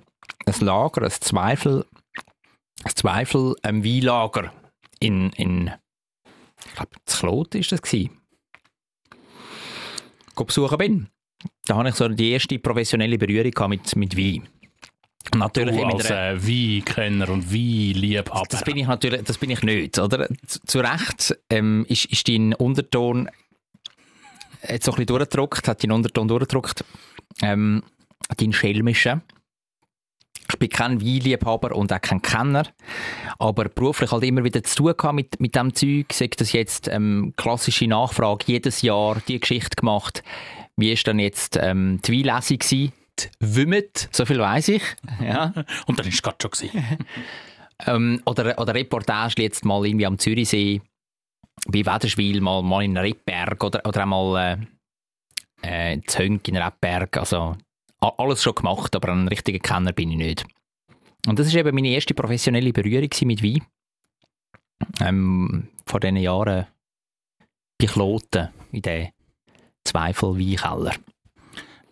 [0.46, 1.86] ein Lager, ein Zweifel,
[2.84, 4.54] ein Zweifel, ein Weinlager
[5.00, 5.72] in, in
[6.66, 8.22] ich glaube, das Klot ist das gewesen.
[10.36, 11.10] Besuchen bin.
[11.66, 14.48] Da habe ich so die erste professionelle Berührung gehabt mit, mit Wein.
[15.36, 18.48] Natürlich Du als äh, Weinkenner und Weinliebhaber.
[18.50, 20.28] das bin ich natürlich, das bin ich nicht, oder?
[20.48, 23.30] Zu, zu Recht ähm, ist, ist dein Unterton
[24.68, 26.84] jetzt so ein bisschen durchgedruckt, hat deinen Unterton durchgedruckt,
[27.42, 27.84] ähm,
[28.38, 29.22] dein schelmische.
[30.52, 32.64] Ich bin kein Weinliebhaber und auch kein Kenner,
[33.38, 37.34] aber beruflich halt immer wieder zu tun mit, mit dem Zeug, sagt das jetzt ähm,
[37.38, 40.24] klassische Nachfrage, jedes Jahr die Geschichte gemacht,
[40.80, 42.94] wie ist dann jetzt ähm, die Weinlesung gewesen?
[43.40, 44.84] Wümmet, so viel weiß ich.
[45.22, 45.54] Ja.
[45.88, 46.98] Und dann ist es gerade schon gewesen.
[47.86, 50.82] Ähm, oder, oder Reportage jetzt mal irgendwie am Zürichsee,
[51.66, 54.60] bei Wederschwil, mal, mal in Rippberg oder, oder einmal
[55.62, 57.16] äh, äh, Zönk in Rippberg.
[57.16, 57.56] Also
[58.02, 60.46] alles schon gemacht, aber ein richtiger Kenner bin ich nicht.
[61.26, 63.66] Und das war eben meine erste professionelle Berührung mit Wein.
[65.02, 66.68] Ähm, vor diesen Jahren
[67.78, 68.82] bei Kloten in
[69.90, 70.94] den Zweifel-Weinkeller.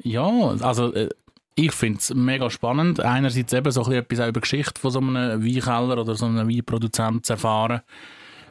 [0.04, 0.28] Ja,
[0.62, 1.10] also äh,
[1.56, 3.00] ich finde es mega spannend.
[3.00, 6.26] Einerseits eben so ein bisschen etwas auch über Geschichte von so einem Weinkeller oder so
[6.26, 7.82] einem Weinproduzent zu erfahren.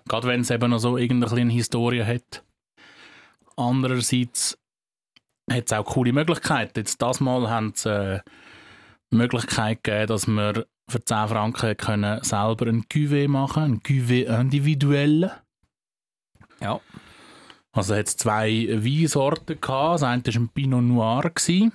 [0.08, 2.44] Gerade wenn es eben noch so irgendeine Historie hat.
[3.56, 4.58] Andererseits
[5.50, 6.80] hat es auch coole Möglichkeiten.
[6.80, 8.20] Jetzt das Mal haben sie äh,
[9.12, 14.26] die Möglichkeit gegeben, dass wir für 10 Franken können selber ein Cuvée machen ein Cuvée
[14.40, 15.32] individuell.
[16.60, 16.80] Ja.
[17.76, 19.96] Also hat es zwei Weinsorten gehabt.
[19.96, 21.72] Das eine war ein Pinot Noir gewesen,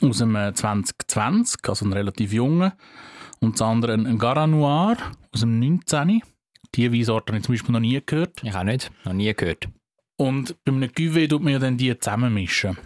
[0.00, 2.76] aus dem äh, 2020, also ein relativ junger.
[3.40, 4.96] Und das andere ein, ein Gara Noir
[5.32, 6.22] aus dem 19.
[6.76, 8.44] Die Weinsorte habe ich zum Beispiel noch nie gehört.
[8.44, 9.68] Ich auch nicht, noch nie gehört.
[10.16, 12.78] Und bei einem Cuvée tut man ja dann die zusammenmischen.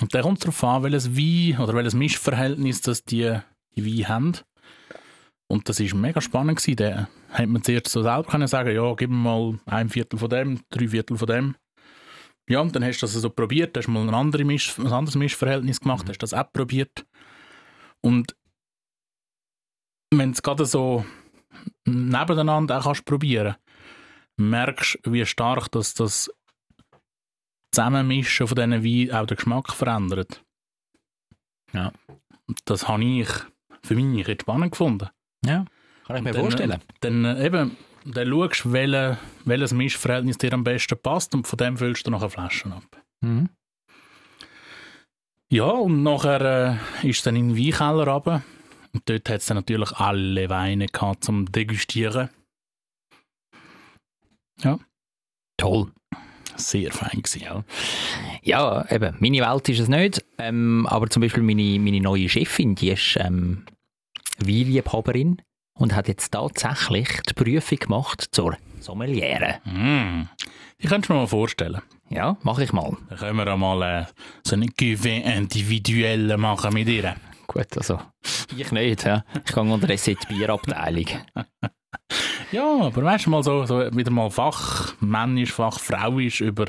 [0.00, 3.38] Und dann kommt es darauf an, welches Wein oder welches Mischverhältnis das die,
[3.76, 4.32] die Weine haben.
[5.50, 6.58] Und das war mega spannend.
[6.58, 6.76] Gewesen.
[6.76, 10.28] Da hat man zuerst so selber können sagen, ja, gib mir mal ein Viertel von
[10.28, 11.56] dem, drei Viertel von dem.
[12.48, 15.16] Ja, und dann hast du das so probiert, hast mal ein, andere Misch, ein anderes
[15.16, 17.06] Mischverhältnis gemacht, hast das auch probiert.
[18.00, 18.34] Und
[20.10, 21.04] wenn du es gerade so
[21.84, 23.56] nebeneinander auch kannst probieren
[24.38, 26.30] merkst wie stark dass das
[27.74, 30.42] Zusammenmischen von diesen Weinen auch den Geschmack verändert.
[31.72, 31.92] Ja.
[32.64, 33.28] Das habe ich
[33.82, 35.10] für mich jetzt spannend gefunden.
[35.44, 35.64] Ja,
[36.06, 36.80] kann ich mir Dann, vorstellen.
[37.00, 41.56] Dann äh, eben, dann schaust du, welche, welches Mischverhältnis dir am besten passt und von
[41.56, 43.02] dem füllst du nachher Flaschen ab.
[43.20, 43.48] Mhm.
[45.50, 48.42] Ja, und nachher äh, ist es dann in den Weinkeller runter.
[48.92, 52.30] Und dort hat es dann natürlich alle Weine gehabt zum Degustieren.
[55.58, 55.92] Toll.
[56.56, 57.42] Sehr fein gewesen.
[57.42, 57.64] Ja.
[58.42, 60.24] ja, eben, meine Welt ist es nicht.
[60.38, 63.64] Ähm, aber zum Beispiel meine, meine neue Chefin, die ist ähm,
[64.38, 65.42] Weinliebhaberin
[65.74, 69.60] und hat jetzt tatsächlich die Prüfung gemacht zur Sommeliere.
[69.64, 70.28] Mm.
[70.80, 71.80] Die könntest du mir mal vorstellen.
[72.10, 72.96] Ja, mache ich mal.
[73.08, 74.06] Dann können wir auch mal äh,
[74.44, 77.16] so eine Cuvée individuelle machen mit ihr.
[77.46, 78.00] Gut, also
[78.56, 79.04] ich nicht.
[79.04, 79.24] Ja.
[79.46, 81.06] Ich gehe unterdessen in die Bierabteilung.
[82.50, 86.66] Ja, aber weißt du mal so, so wieder mal fachmännisch, fachfrauisch über,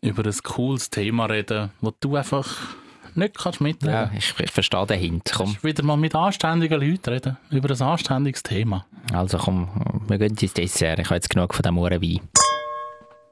[0.00, 2.76] über ein cooles Thema reden, wo du einfach
[3.16, 3.94] nicht kannst mitreden.
[3.94, 5.32] Ja, ich, ich verstehe den Hint.
[5.34, 8.86] Komm, wieder mal mit anständigen Leuten reden, über ein anständiges Thema.
[9.12, 9.68] also komm,
[10.08, 10.98] wir gehen ins Dessert.
[10.98, 12.20] Ich habe jetzt genug von dem Uhren Wein.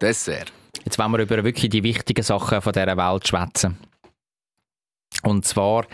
[0.01, 0.53] Dessert.
[0.85, 3.79] Jetzt wollen wir über wirklich die wichtigen Sachen von dieser Welt schwätzen.
[5.23, 5.87] Und zwar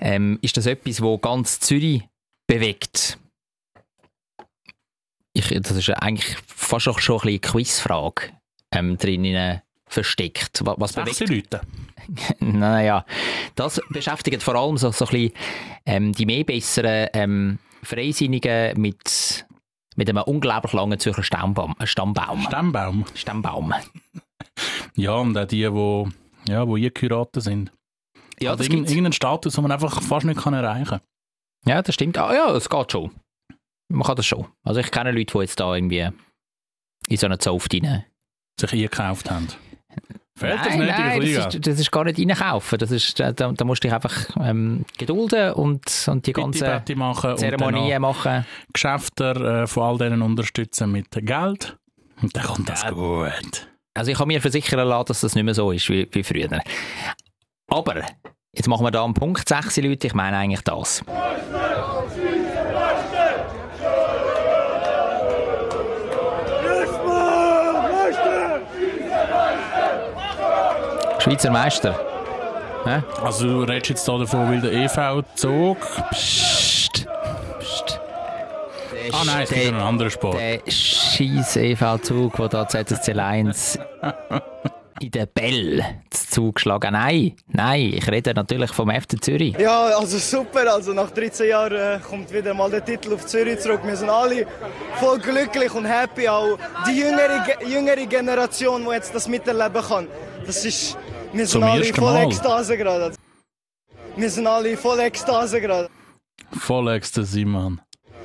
[0.00, 2.02] ähm, ist das etwas, wo ganz Zürich
[2.46, 3.18] bewegt.
[5.32, 8.22] Ich, das ist eigentlich fast auch schon ein bisschen eine Quizfrage
[8.70, 9.62] ähm, drinnen
[9.94, 10.60] versteckt.
[10.64, 11.60] Was, bewegt Leute.
[12.40, 13.04] naja,
[13.54, 15.32] das beschäftigt vor allem so, so ein bisschen
[15.86, 19.46] ähm, die mehr besseren ähm, Freisinnigen mit,
[19.96, 21.74] mit einem unglaublich langen Zürcher Stammbaum.
[21.78, 22.42] äh, Stammbaum.
[22.42, 23.04] Stammbaum.
[23.14, 23.74] Stammbaum.
[24.96, 26.08] Ja, und auch die, wo,
[26.48, 27.72] ja, wo eingeheiratet sind.
[28.40, 28.92] Ja, Hat das irgend- gibt's.
[28.92, 31.00] irgendeinen Status, den man einfach fast nicht kann erreichen kann.
[31.66, 32.16] Ja, das stimmt.
[32.18, 33.10] Ah ja, es geht schon.
[33.88, 34.46] Man kann das schon.
[34.62, 36.08] Also ich kenne Leute, die jetzt da irgendwie
[37.08, 38.04] in so eine Zoft rein...
[38.60, 39.48] Sich eingekauft haben.
[40.40, 42.78] Das nein, nicht nein, in das ist, das ist gar nicht reinkaufen.
[42.78, 46.96] Das ist, da, da musst du dich einfach ähm, gedulden und, und die ganzen Bitte
[46.96, 47.36] machen
[47.70, 48.44] noch machen.
[48.72, 51.76] Geschäfte äh, von all denen unterstützen mit Geld.
[52.20, 52.90] Und dann kommt das Ja.
[52.90, 53.68] gut.
[53.94, 56.48] Also ich kann mir versichern lassen, dass das nicht mehr so ist wie, wie früher.
[57.68, 58.02] Aber
[58.52, 60.08] jetzt machen wir da am Punkt 6, Leute.
[60.08, 61.04] Ich meine eigentlich das.
[71.24, 71.98] Schweizer Meister.
[72.84, 73.02] Hä?
[73.22, 75.78] Also du redest jetzt da davon, weil der EV zog.
[76.10, 77.06] Psst.
[77.60, 78.00] Psst.
[79.10, 80.38] Ah nein, es gibt noch einen anderen Sport.
[80.38, 83.78] Der scheiß EV-Zug, der da ZSC Lions
[85.00, 89.56] in der Bell zugeschlagen Nein, nein, ich rede natürlich vom FC Zürich.
[89.58, 90.70] Ja, also super.
[90.74, 93.80] Also nach 13 Jahren äh, kommt wieder mal der Titel auf Zürich zurück.
[93.84, 94.46] Wir sind alle
[95.00, 96.28] voll glücklich und happy.
[96.28, 100.06] Auch die jüngere, Ge- jüngere Generation, die jetzt das miterleben kann.
[100.46, 100.96] Das ist,
[101.34, 102.24] wir sind Zum alle ersten voll Mal.
[102.26, 103.14] Ekstase gerade.
[104.16, 105.90] Wir sind alle voll Ekstase gerade.
[106.52, 107.80] Voll Ecstasy, Mann.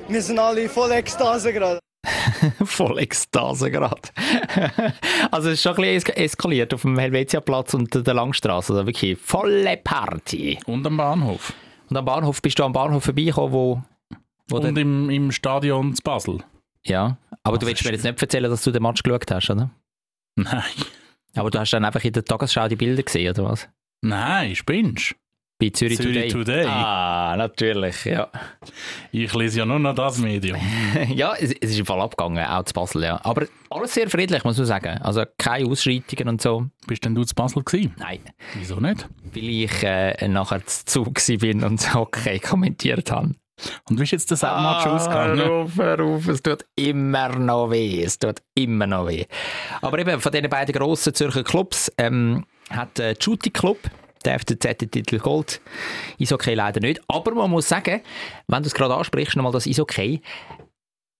[0.08, 1.78] Wir sind alle voll Ekstase gerade.
[2.64, 4.00] Voll Ekstase gerade.
[5.30, 8.72] also es ist schon ein bisschen es- eskaliert auf dem Helvetiaplatz und der Langstrasse.
[8.72, 10.58] Also wirklich volle Party.
[10.64, 11.52] Und am Bahnhof.
[11.90, 13.82] Und am Bahnhof bist du am Bahnhof vorbeigekommen, wo...
[14.48, 16.38] wo Und im, im Stadion zu Basel.
[16.84, 19.50] ja, aber du Also willst mir jetzt nicht erzählen, dass du den Match geschaut hast,
[19.50, 19.70] oder?
[20.36, 20.62] Nein.
[21.34, 23.68] Aber du hast dann einfach in der Tagesschau die Bilder gesehen, oder was?
[24.02, 25.14] Nein, spinnst
[25.58, 26.62] Bei Zürich, Zürich Today.
[26.62, 26.64] Today.
[26.66, 28.28] Ah, natürlich, ja.
[29.12, 30.58] Ich lese ja nur noch das Medium.
[31.14, 33.20] ja, es, es ist im Fall abgegangen, auch zu Basel, ja.
[33.22, 34.98] Aber alles sehr friedlich, muss man sagen.
[35.02, 36.66] Also keine Ausschreitungen und so.
[36.86, 37.94] Bist denn du zu Basel gewesen?
[37.98, 38.20] Nein,
[38.54, 39.06] Wieso nicht?
[39.34, 43.34] weil ich äh, nachher zu Zug bin und Hockey kommentiert habe.
[43.88, 45.38] Und wie ist jetzt das Match ausgegangen?
[45.38, 49.24] Hör auf, hör auf, es tut immer noch weh, es tut immer noch weh.
[49.82, 53.78] Aber eben, von diesen beiden grossen Zürcher Clubs ähm, hat der Shooting Club,
[54.24, 55.60] der FCZ den Titel Gold,
[56.20, 57.00] Eishockey leider nicht.
[57.08, 58.00] Aber man muss sagen,
[58.48, 60.20] wenn du es gerade ansprichst, nochmal das Eishockey,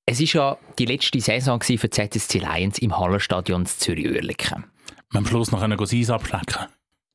[0.06, 4.64] es ist ja die letzte Saison für ZSC Lions im Hallenstadion Zürich-Oerlikon.
[5.12, 6.66] Am Schluss noch das Eis abschlecken.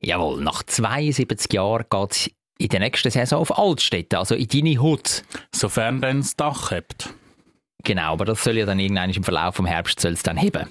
[0.01, 4.81] Jawohl, nach 72 Jahren geht es in der nächsten Saison auf Altstädte, also in deine
[4.81, 5.23] Hut.
[5.53, 7.13] Sofern dann das Dach hebt,
[7.85, 10.67] Genau, aber das soll ja dann irgendwann im Verlauf vom Herbst soll es dann heben.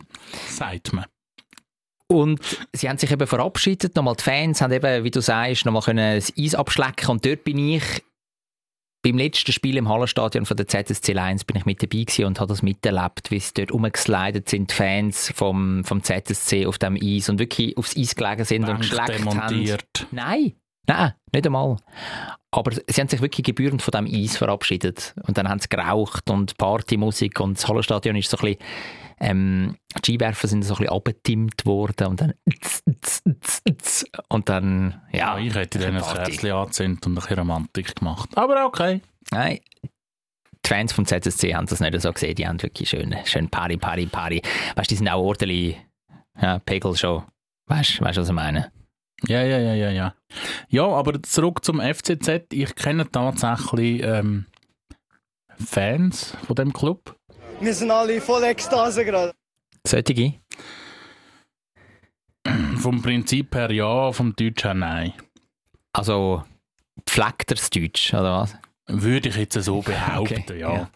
[0.49, 1.07] sagt man.
[2.09, 2.41] Und
[2.73, 6.17] sie haben sich eben verabschiedet, nochmal die Fans haben eben, wie du sagst, nochmal können
[6.17, 7.83] das Eis abschlecken und dort bin ich
[9.03, 12.41] beim letzten Spiel im Hallenstadion von der ZSC Lions bin ich mit dabei gewesen und
[12.41, 16.99] habe das miterlebt, wie sie dort rumgeslidet sind, die Fans vom, vom ZSC auf dem
[17.01, 19.31] Eis und wirklich aufs Eis gelegen sind und Bank geschleckt haben.
[19.31, 20.07] demontiert.
[20.11, 20.55] Nein,
[20.87, 21.77] nein, nicht einmal.
[22.51, 25.15] Aber sie haben sich wirklich gebührend von dem Eis verabschiedet.
[25.27, 28.59] Und dann haben sie geraucht und Partymusik und das Hallenstadion ist so ein bisschen,
[29.21, 32.35] ähm, die Skiwerfer sind so ein bisschen abgetimmt worden und dann
[34.29, 35.37] und dann, ja.
[35.37, 36.03] Ja, ich hätte dann ein.
[36.03, 38.31] Kerzchen angezündet und ein bisschen Romantik gemacht.
[38.37, 39.01] Aber okay.
[39.31, 39.61] Nein,
[40.65, 42.35] die Fans vom ZSC haben das nicht so gesehen.
[42.35, 44.43] Die haben wirklich schön, schön Party, Party, Party.
[44.77, 45.77] Weißt du, die sind auch ordentlich,
[46.41, 47.25] ja, Pegel schon.
[47.67, 48.71] Weißt du, was ich meine?
[49.29, 50.15] Ja, ja, ja, ja, ja.
[50.69, 52.53] Ja, aber zurück zum FCZ.
[52.53, 54.47] Ich kenne tatsächlich ähm,
[55.59, 57.17] Fans von dem Club.
[57.61, 59.33] Wir sind alle voll Ekstase gerade.
[59.87, 60.35] Solche?
[62.79, 65.15] Vom Prinzip her ja, vom Deutsch her nein.
[65.93, 66.43] Also,
[67.07, 68.57] pflegteres Deutsch, oder was?
[68.87, 70.75] Würde ich jetzt so behaupten, Okay, ja.
[70.75, 70.91] ja.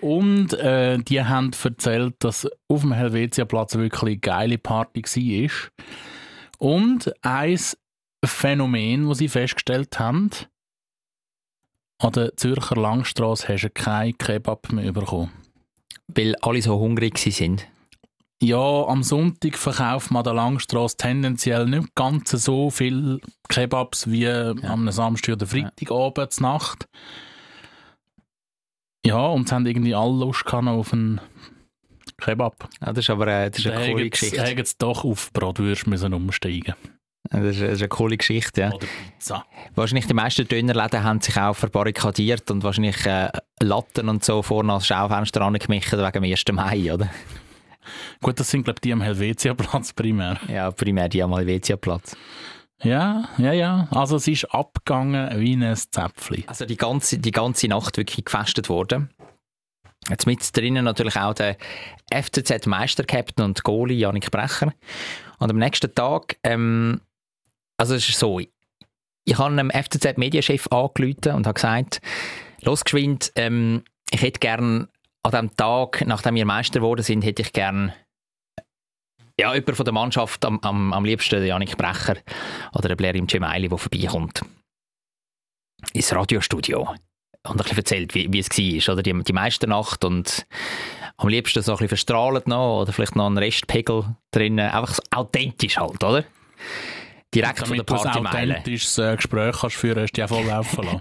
[0.00, 5.50] Und äh, die haben erzählt, dass auf dem Helvetia-Platz wirklich eine geile Party war.
[6.58, 7.58] Und ein
[8.24, 10.30] Phänomen, das sie festgestellt haben,
[11.98, 15.32] an der Zürcher Langstrasse hast du kein Kebab mehr bekommen.
[16.08, 17.66] Weil alle so hungrig sind.
[18.42, 24.28] Ja, am Sonntag verkauft man an der Langstrasse tendenziell nicht ganz so viel Kebabs wie
[24.28, 26.86] am Samstag oder Freitagabend zur Nacht.
[29.06, 31.20] Ja, und sie haben irgendwie alle Lust auf einen
[32.18, 32.68] Kebab.
[32.80, 34.64] Ja, das ist aber äh, das ist eine coole Haben Geschichte.
[34.64, 36.74] sie doch auf Bratwürst müssen umsteigen
[37.30, 38.72] Das ist, das ist eine coole Geschichte, ja.
[38.72, 39.44] Oder Pizza.
[39.74, 44.72] Wahrscheinlich die meisten Dönerläden haben sich auch verbarrikadiert und wahrscheinlich äh, Latten und so vorne
[44.72, 46.44] als Schaufenster angemischt wegen dem 1.
[46.52, 47.10] Mai, oder?
[48.22, 50.38] Gut, das sind glaube ich die am Helvetia-Platz primär.
[50.48, 52.16] Ja, primär die am Helvetia-Platz.
[52.82, 53.88] Ja, ja, ja.
[53.90, 56.44] Also es ist abgegangen wie ein Zäpfli.
[56.46, 59.10] Also die ganze, die ganze Nacht wirklich gefestet worden.
[60.08, 61.56] Jetzt mit drinnen natürlich auch der
[62.12, 64.72] FCZ-Meistercaptain und Goalie Janik Brecher.
[65.38, 67.00] Und am nächsten Tag, ähm,
[67.76, 72.00] also es ist so, ich habe einem FCZ-Medienchef angerufen und habe gesagt,
[72.62, 74.88] los geschwind, ähm, ich hätte gern
[75.24, 77.92] an dem Tag, nachdem wir Meister geworden sind, hätte ich gern
[79.38, 82.16] ja, jemand von der Mannschaft, am, am, am liebsten Janik Brecher
[82.72, 84.42] oder der Blair im Gemeili, der vorbeikommt.
[85.92, 86.94] Ins Radiostudio.
[87.48, 90.46] Und ein bisschen erzählt, wie, wie es war, oder die, die Meisternacht und
[91.16, 94.70] am liebsten so ein bisschen verstrahlt noch oder vielleicht noch ein Restpegel drinnen.
[94.70, 96.24] Einfach so authentisch halt, oder?
[97.34, 98.52] Direkt von der Damit du ein Partymeile.
[98.54, 101.00] authentisches äh, Gespräch kannst führen, hast du auch voll laufen lassen.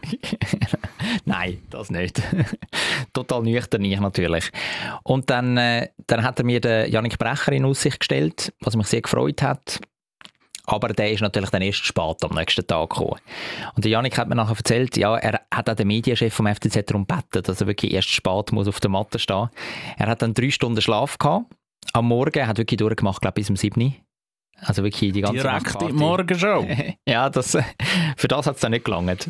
[1.26, 2.22] Nein, das nicht.
[3.14, 4.52] Total nüchtern ich natürlich.
[5.04, 8.88] Und dann, äh, dann hat er mir den Janik Brecher in Aussicht gestellt, was mich
[8.88, 9.80] sehr gefreut hat.
[10.68, 13.20] Aber der ist natürlich dann erst spät am nächsten Tag gekommen.
[13.76, 16.86] Und der Janik hat mir nachher erzählt, ja, er hat auch den Medienchef vom FCZ
[16.88, 19.50] darum gebeten, dass er wirklich erst spät muss auf der Matte stehen.
[19.98, 21.46] Er hat dann drei Stunden Schlaf gehabt.
[21.94, 23.94] Am Morgen, hat wirklich durchgemacht, glaube ich, bis um 7 Uhr.
[24.62, 26.66] Also wirklich die ganze Direkt in die Morgenshow.
[27.08, 27.52] ja, das,
[28.18, 29.30] für das hat es dann nicht gelangt.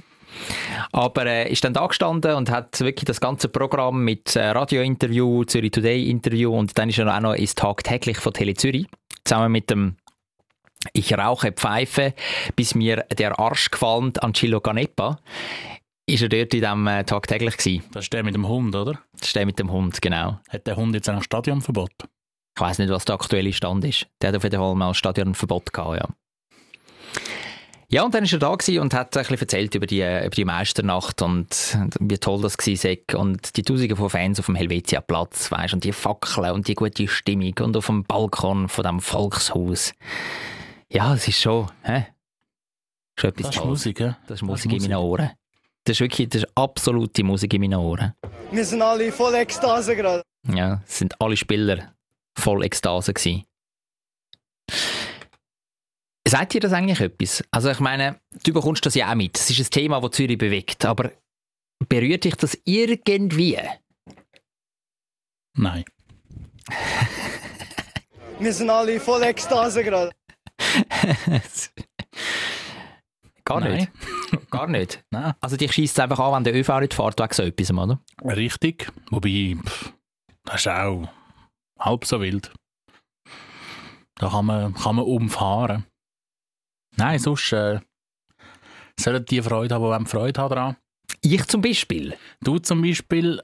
[0.92, 4.50] Aber er äh, ist dann da gestanden und hat wirklich das ganze Programm mit äh,
[4.50, 8.88] Radiointerview, Zürich Today Interview und dann ist er auch noch ins Tagtäglich von Tele Zürich
[9.24, 9.96] zusammen mit dem
[10.94, 12.14] Ich rauche Pfeife,
[12.56, 15.20] bis mir der Arsch gefallen an Chilo Ganepa.
[16.08, 17.84] Ist er dort in diesem äh, Tagtäglich gewesen.
[17.92, 19.00] Das ist der mit dem Hund, oder?
[19.20, 20.40] Das steht mit dem Hund, genau.
[20.50, 21.92] Hat der Hund jetzt ein Stadionverbot?
[22.56, 24.08] Ich weiß nicht, was der aktuelle Stand ist.
[24.22, 26.08] Der hat auf jeden Fall mal ein Stadionverbot gehabt, ja.
[27.88, 30.46] Ja, und dann war er da und hat ein bisschen erzählt über die, über die
[30.46, 35.76] Meisternacht und wie toll das war und die Tausende von Fans auf dem Helvetia-Platz, weißt
[35.76, 39.94] und die Fackeln und die gute Stimmung und auf dem Balkon von dem Volkshaus.
[40.90, 42.08] Ja, es ist schon, hä?
[43.20, 43.66] Schon etwas Das ist.
[43.66, 44.18] Musik, ja?
[44.28, 45.32] Das ist Musik in meinen Ohren.
[45.84, 48.14] Das ist wirklich, das ist absolute Musik in meinen Ohren.
[48.52, 50.24] Wir sind alle voll Ekstase gerade.
[50.54, 51.94] Ja, es sind alle Spieler
[52.38, 53.46] voll Ekstase gewesen.
[56.28, 57.44] Sagt ihr das eigentlich etwas?
[57.52, 59.38] Also ich meine, du bekommst das ja auch mit.
[59.38, 61.12] Es ist ein Thema, das Zürich bewegt, aber
[61.88, 63.60] berührt dich das irgendwie?
[65.56, 65.86] Nein.
[68.40, 70.12] Wir sind alle voll Ekstase gerade.
[73.46, 73.92] Gar nicht.
[74.50, 75.04] Gar nicht.
[75.12, 75.34] Nein.
[75.40, 78.00] Also dich schießt es einfach an, wenn der ÖV nicht fährt, wegen so etwas, oder?
[78.24, 78.92] Richtig.
[79.12, 79.94] Wobei, pff,
[80.46, 81.08] das ist auch
[81.80, 82.52] halb so wild.
[84.16, 85.86] Da kann man, kann man umfahren.
[86.96, 87.82] Nein, sonst äh,
[89.00, 90.78] sollen die Freude haben, die Freude haben daran.
[91.22, 92.18] Ich zum Beispiel.
[92.42, 93.42] Du zum Beispiel.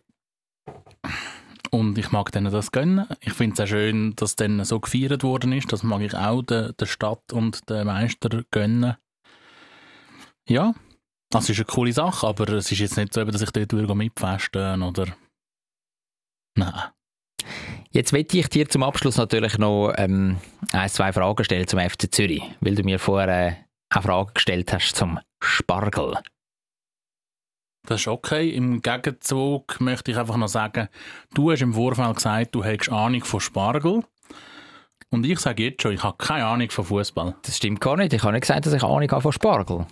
[1.74, 3.08] Und ich mag denen das gönnen.
[3.22, 5.72] Ich finde es auch schön, dass dann so gefeiert worden ist.
[5.72, 8.98] Das mag ich auch der, der Stadt und den Meister gönnen.
[10.48, 10.74] Ja,
[11.30, 14.82] das ist eine coole Sache, aber es ist jetzt nicht so, dass ich dort mitfesten
[14.82, 15.08] oder...
[16.58, 16.74] Nein.
[17.92, 20.38] Jetzt möchte ich dir zum Abschluss natürlich noch ähm,
[20.74, 23.56] ein, zwei Fragen stellen zum FC Zürich, weil du mir vorher äh,
[23.90, 26.18] eine Frage gestellt hast zum Spargel.
[27.86, 28.50] Das ist okay.
[28.50, 30.88] Im Gegenzug möchte ich einfach noch sagen,
[31.34, 34.04] du hast im Vorfeld gesagt, du hättest Ahnung von Spargel.
[35.10, 37.36] Und ich sage jetzt schon, ich habe keine Ahnung von Fußball.
[37.42, 38.14] Das stimmt gar nicht.
[38.14, 39.86] Ich habe nicht gesagt, dass ich Ahnung habe von Spargel.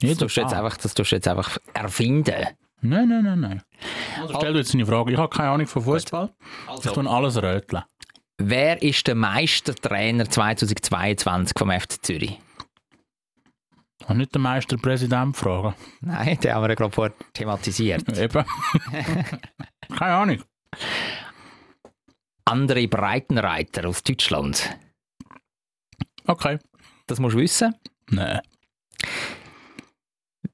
[0.00, 2.46] Das tust, du jetzt einfach, das tust du jetzt einfach erfinden.
[2.80, 3.62] Nein, nein, nein, nein.
[4.20, 5.12] Also stell dir jetzt eine Frage.
[5.12, 6.30] Ich habe keine Ahnung von Fußball.
[6.82, 7.82] Ich tue alles röteln.
[8.38, 12.40] Wer ist der Meistertrainer 2022 vom FC Zürich?
[14.08, 15.74] Und nicht den Meisterpräsident fragen.
[16.00, 18.18] Nein, den haben wir ja gerade vorher thematisiert.
[18.18, 18.44] Eben.
[19.98, 20.42] keine Ahnung.
[22.44, 24.76] André Breitenreiter aus Deutschland.
[26.26, 26.58] Okay.
[27.06, 27.74] Das musst du wissen.
[28.10, 28.40] Nein.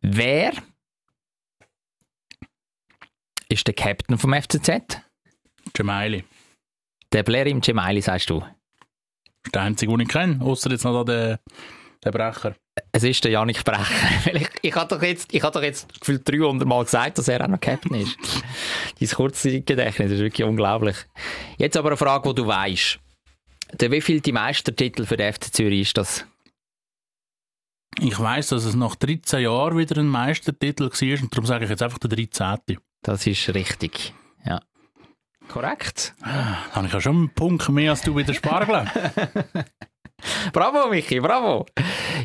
[0.01, 0.53] Wer
[3.49, 5.01] ist der Captain vom FCZ?
[5.73, 6.25] Gemaili.
[7.13, 8.41] Der Blerim Cemaili, sagst du.
[8.41, 8.49] Das
[9.47, 10.45] ist der einzige, den ich kenne.
[10.45, 11.39] Außer jetzt noch den
[12.01, 12.55] Brecher.
[12.93, 13.85] Es ist der Janik Brecher.
[14.35, 17.43] Ich, ich habe doch jetzt, ich habe doch jetzt gefühlt 300 Mal gesagt, dass er
[17.45, 18.17] auch noch Captain ist.
[19.01, 20.97] Dein Kurzzeitgedächtnis ist wirklich unglaublich.
[21.57, 22.99] Jetzt aber eine Frage, die du weißt.
[23.75, 26.27] Der wievielte Meistertitel für den FC Zürich ist das?
[28.01, 31.71] Ich weiss, dass es nach 13 Jahren wieder ein Meistertitel war und darum sage ich
[31.71, 32.79] jetzt einfach der 13.
[33.03, 34.15] Das ist richtig.
[34.45, 34.61] Ja.
[35.49, 36.15] Korrekt.
[36.21, 38.87] Da habe ich ja schon einen Punkt mehr als du bei der Spargel.
[40.53, 41.67] Bravo, Michi, bravo.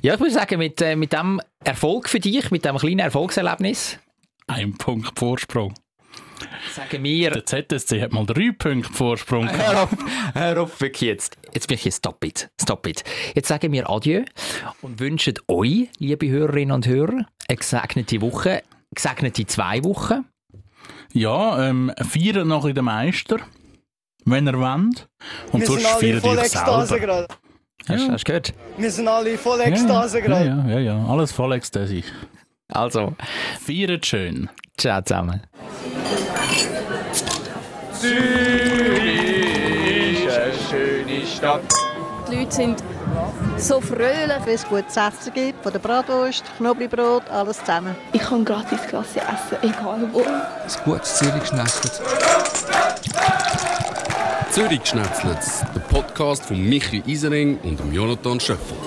[0.02, 4.00] Ja, ich muss sagen, mit, äh, mit dem Erfolg für dich, mit dem kleinen Erfolgserlebnis,
[4.48, 5.74] Ein Punkt Vorsprung.
[6.74, 7.32] sagen wir...
[7.32, 9.62] Der ZSC hat mal drei Punkte Vorsprung gehabt.
[9.68, 9.90] Hör auf,
[10.34, 11.38] hör auf, wirklich jetzt.
[11.54, 13.04] Jetzt bin ich jetzt stop it, stop it.
[13.36, 14.24] Jetzt sagen wir Adieu
[14.82, 18.64] und wünschen euch, liebe Hörerinnen und Hörer, eine gesegnete Woche,
[18.94, 20.26] gesegnete zwei Wochen.
[21.14, 23.38] Ja, ähm, feiert noch in den Meister,
[24.26, 25.08] wenn ihr wollt.
[25.52, 27.06] Und Wir sind sonst euch Ekstase selber.
[27.06, 27.28] gerade.
[27.88, 28.54] Hast, du gehört?
[28.78, 30.46] Wir sind alle voll Ekstase ja, gerade.
[30.46, 32.04] ja, ja, ja, alles voll Ekstase.
[32.70, 33.14] Also,
[33.66, 34.50] Feiert schön.
[34.78, 35.42] ciao zusammen.
[42.30, 42.84] Die Leute sind
[43.58, 44.46] so fröhlich.
[44.46, 47.96] Wenn es gutes Essen gibt, von der Bratwurst, Knoblauchbrot, alles zusammen.
[48.12, 50.22] Ich kann gratis Klasse essen, egal wo.
[50.22, 52.02] Ein gutes Zürich schnetzelt.
[54.54, 58.78] Zürich Schnetzlitz, der Podcast von Michi Isering und Jonathan Schöffel.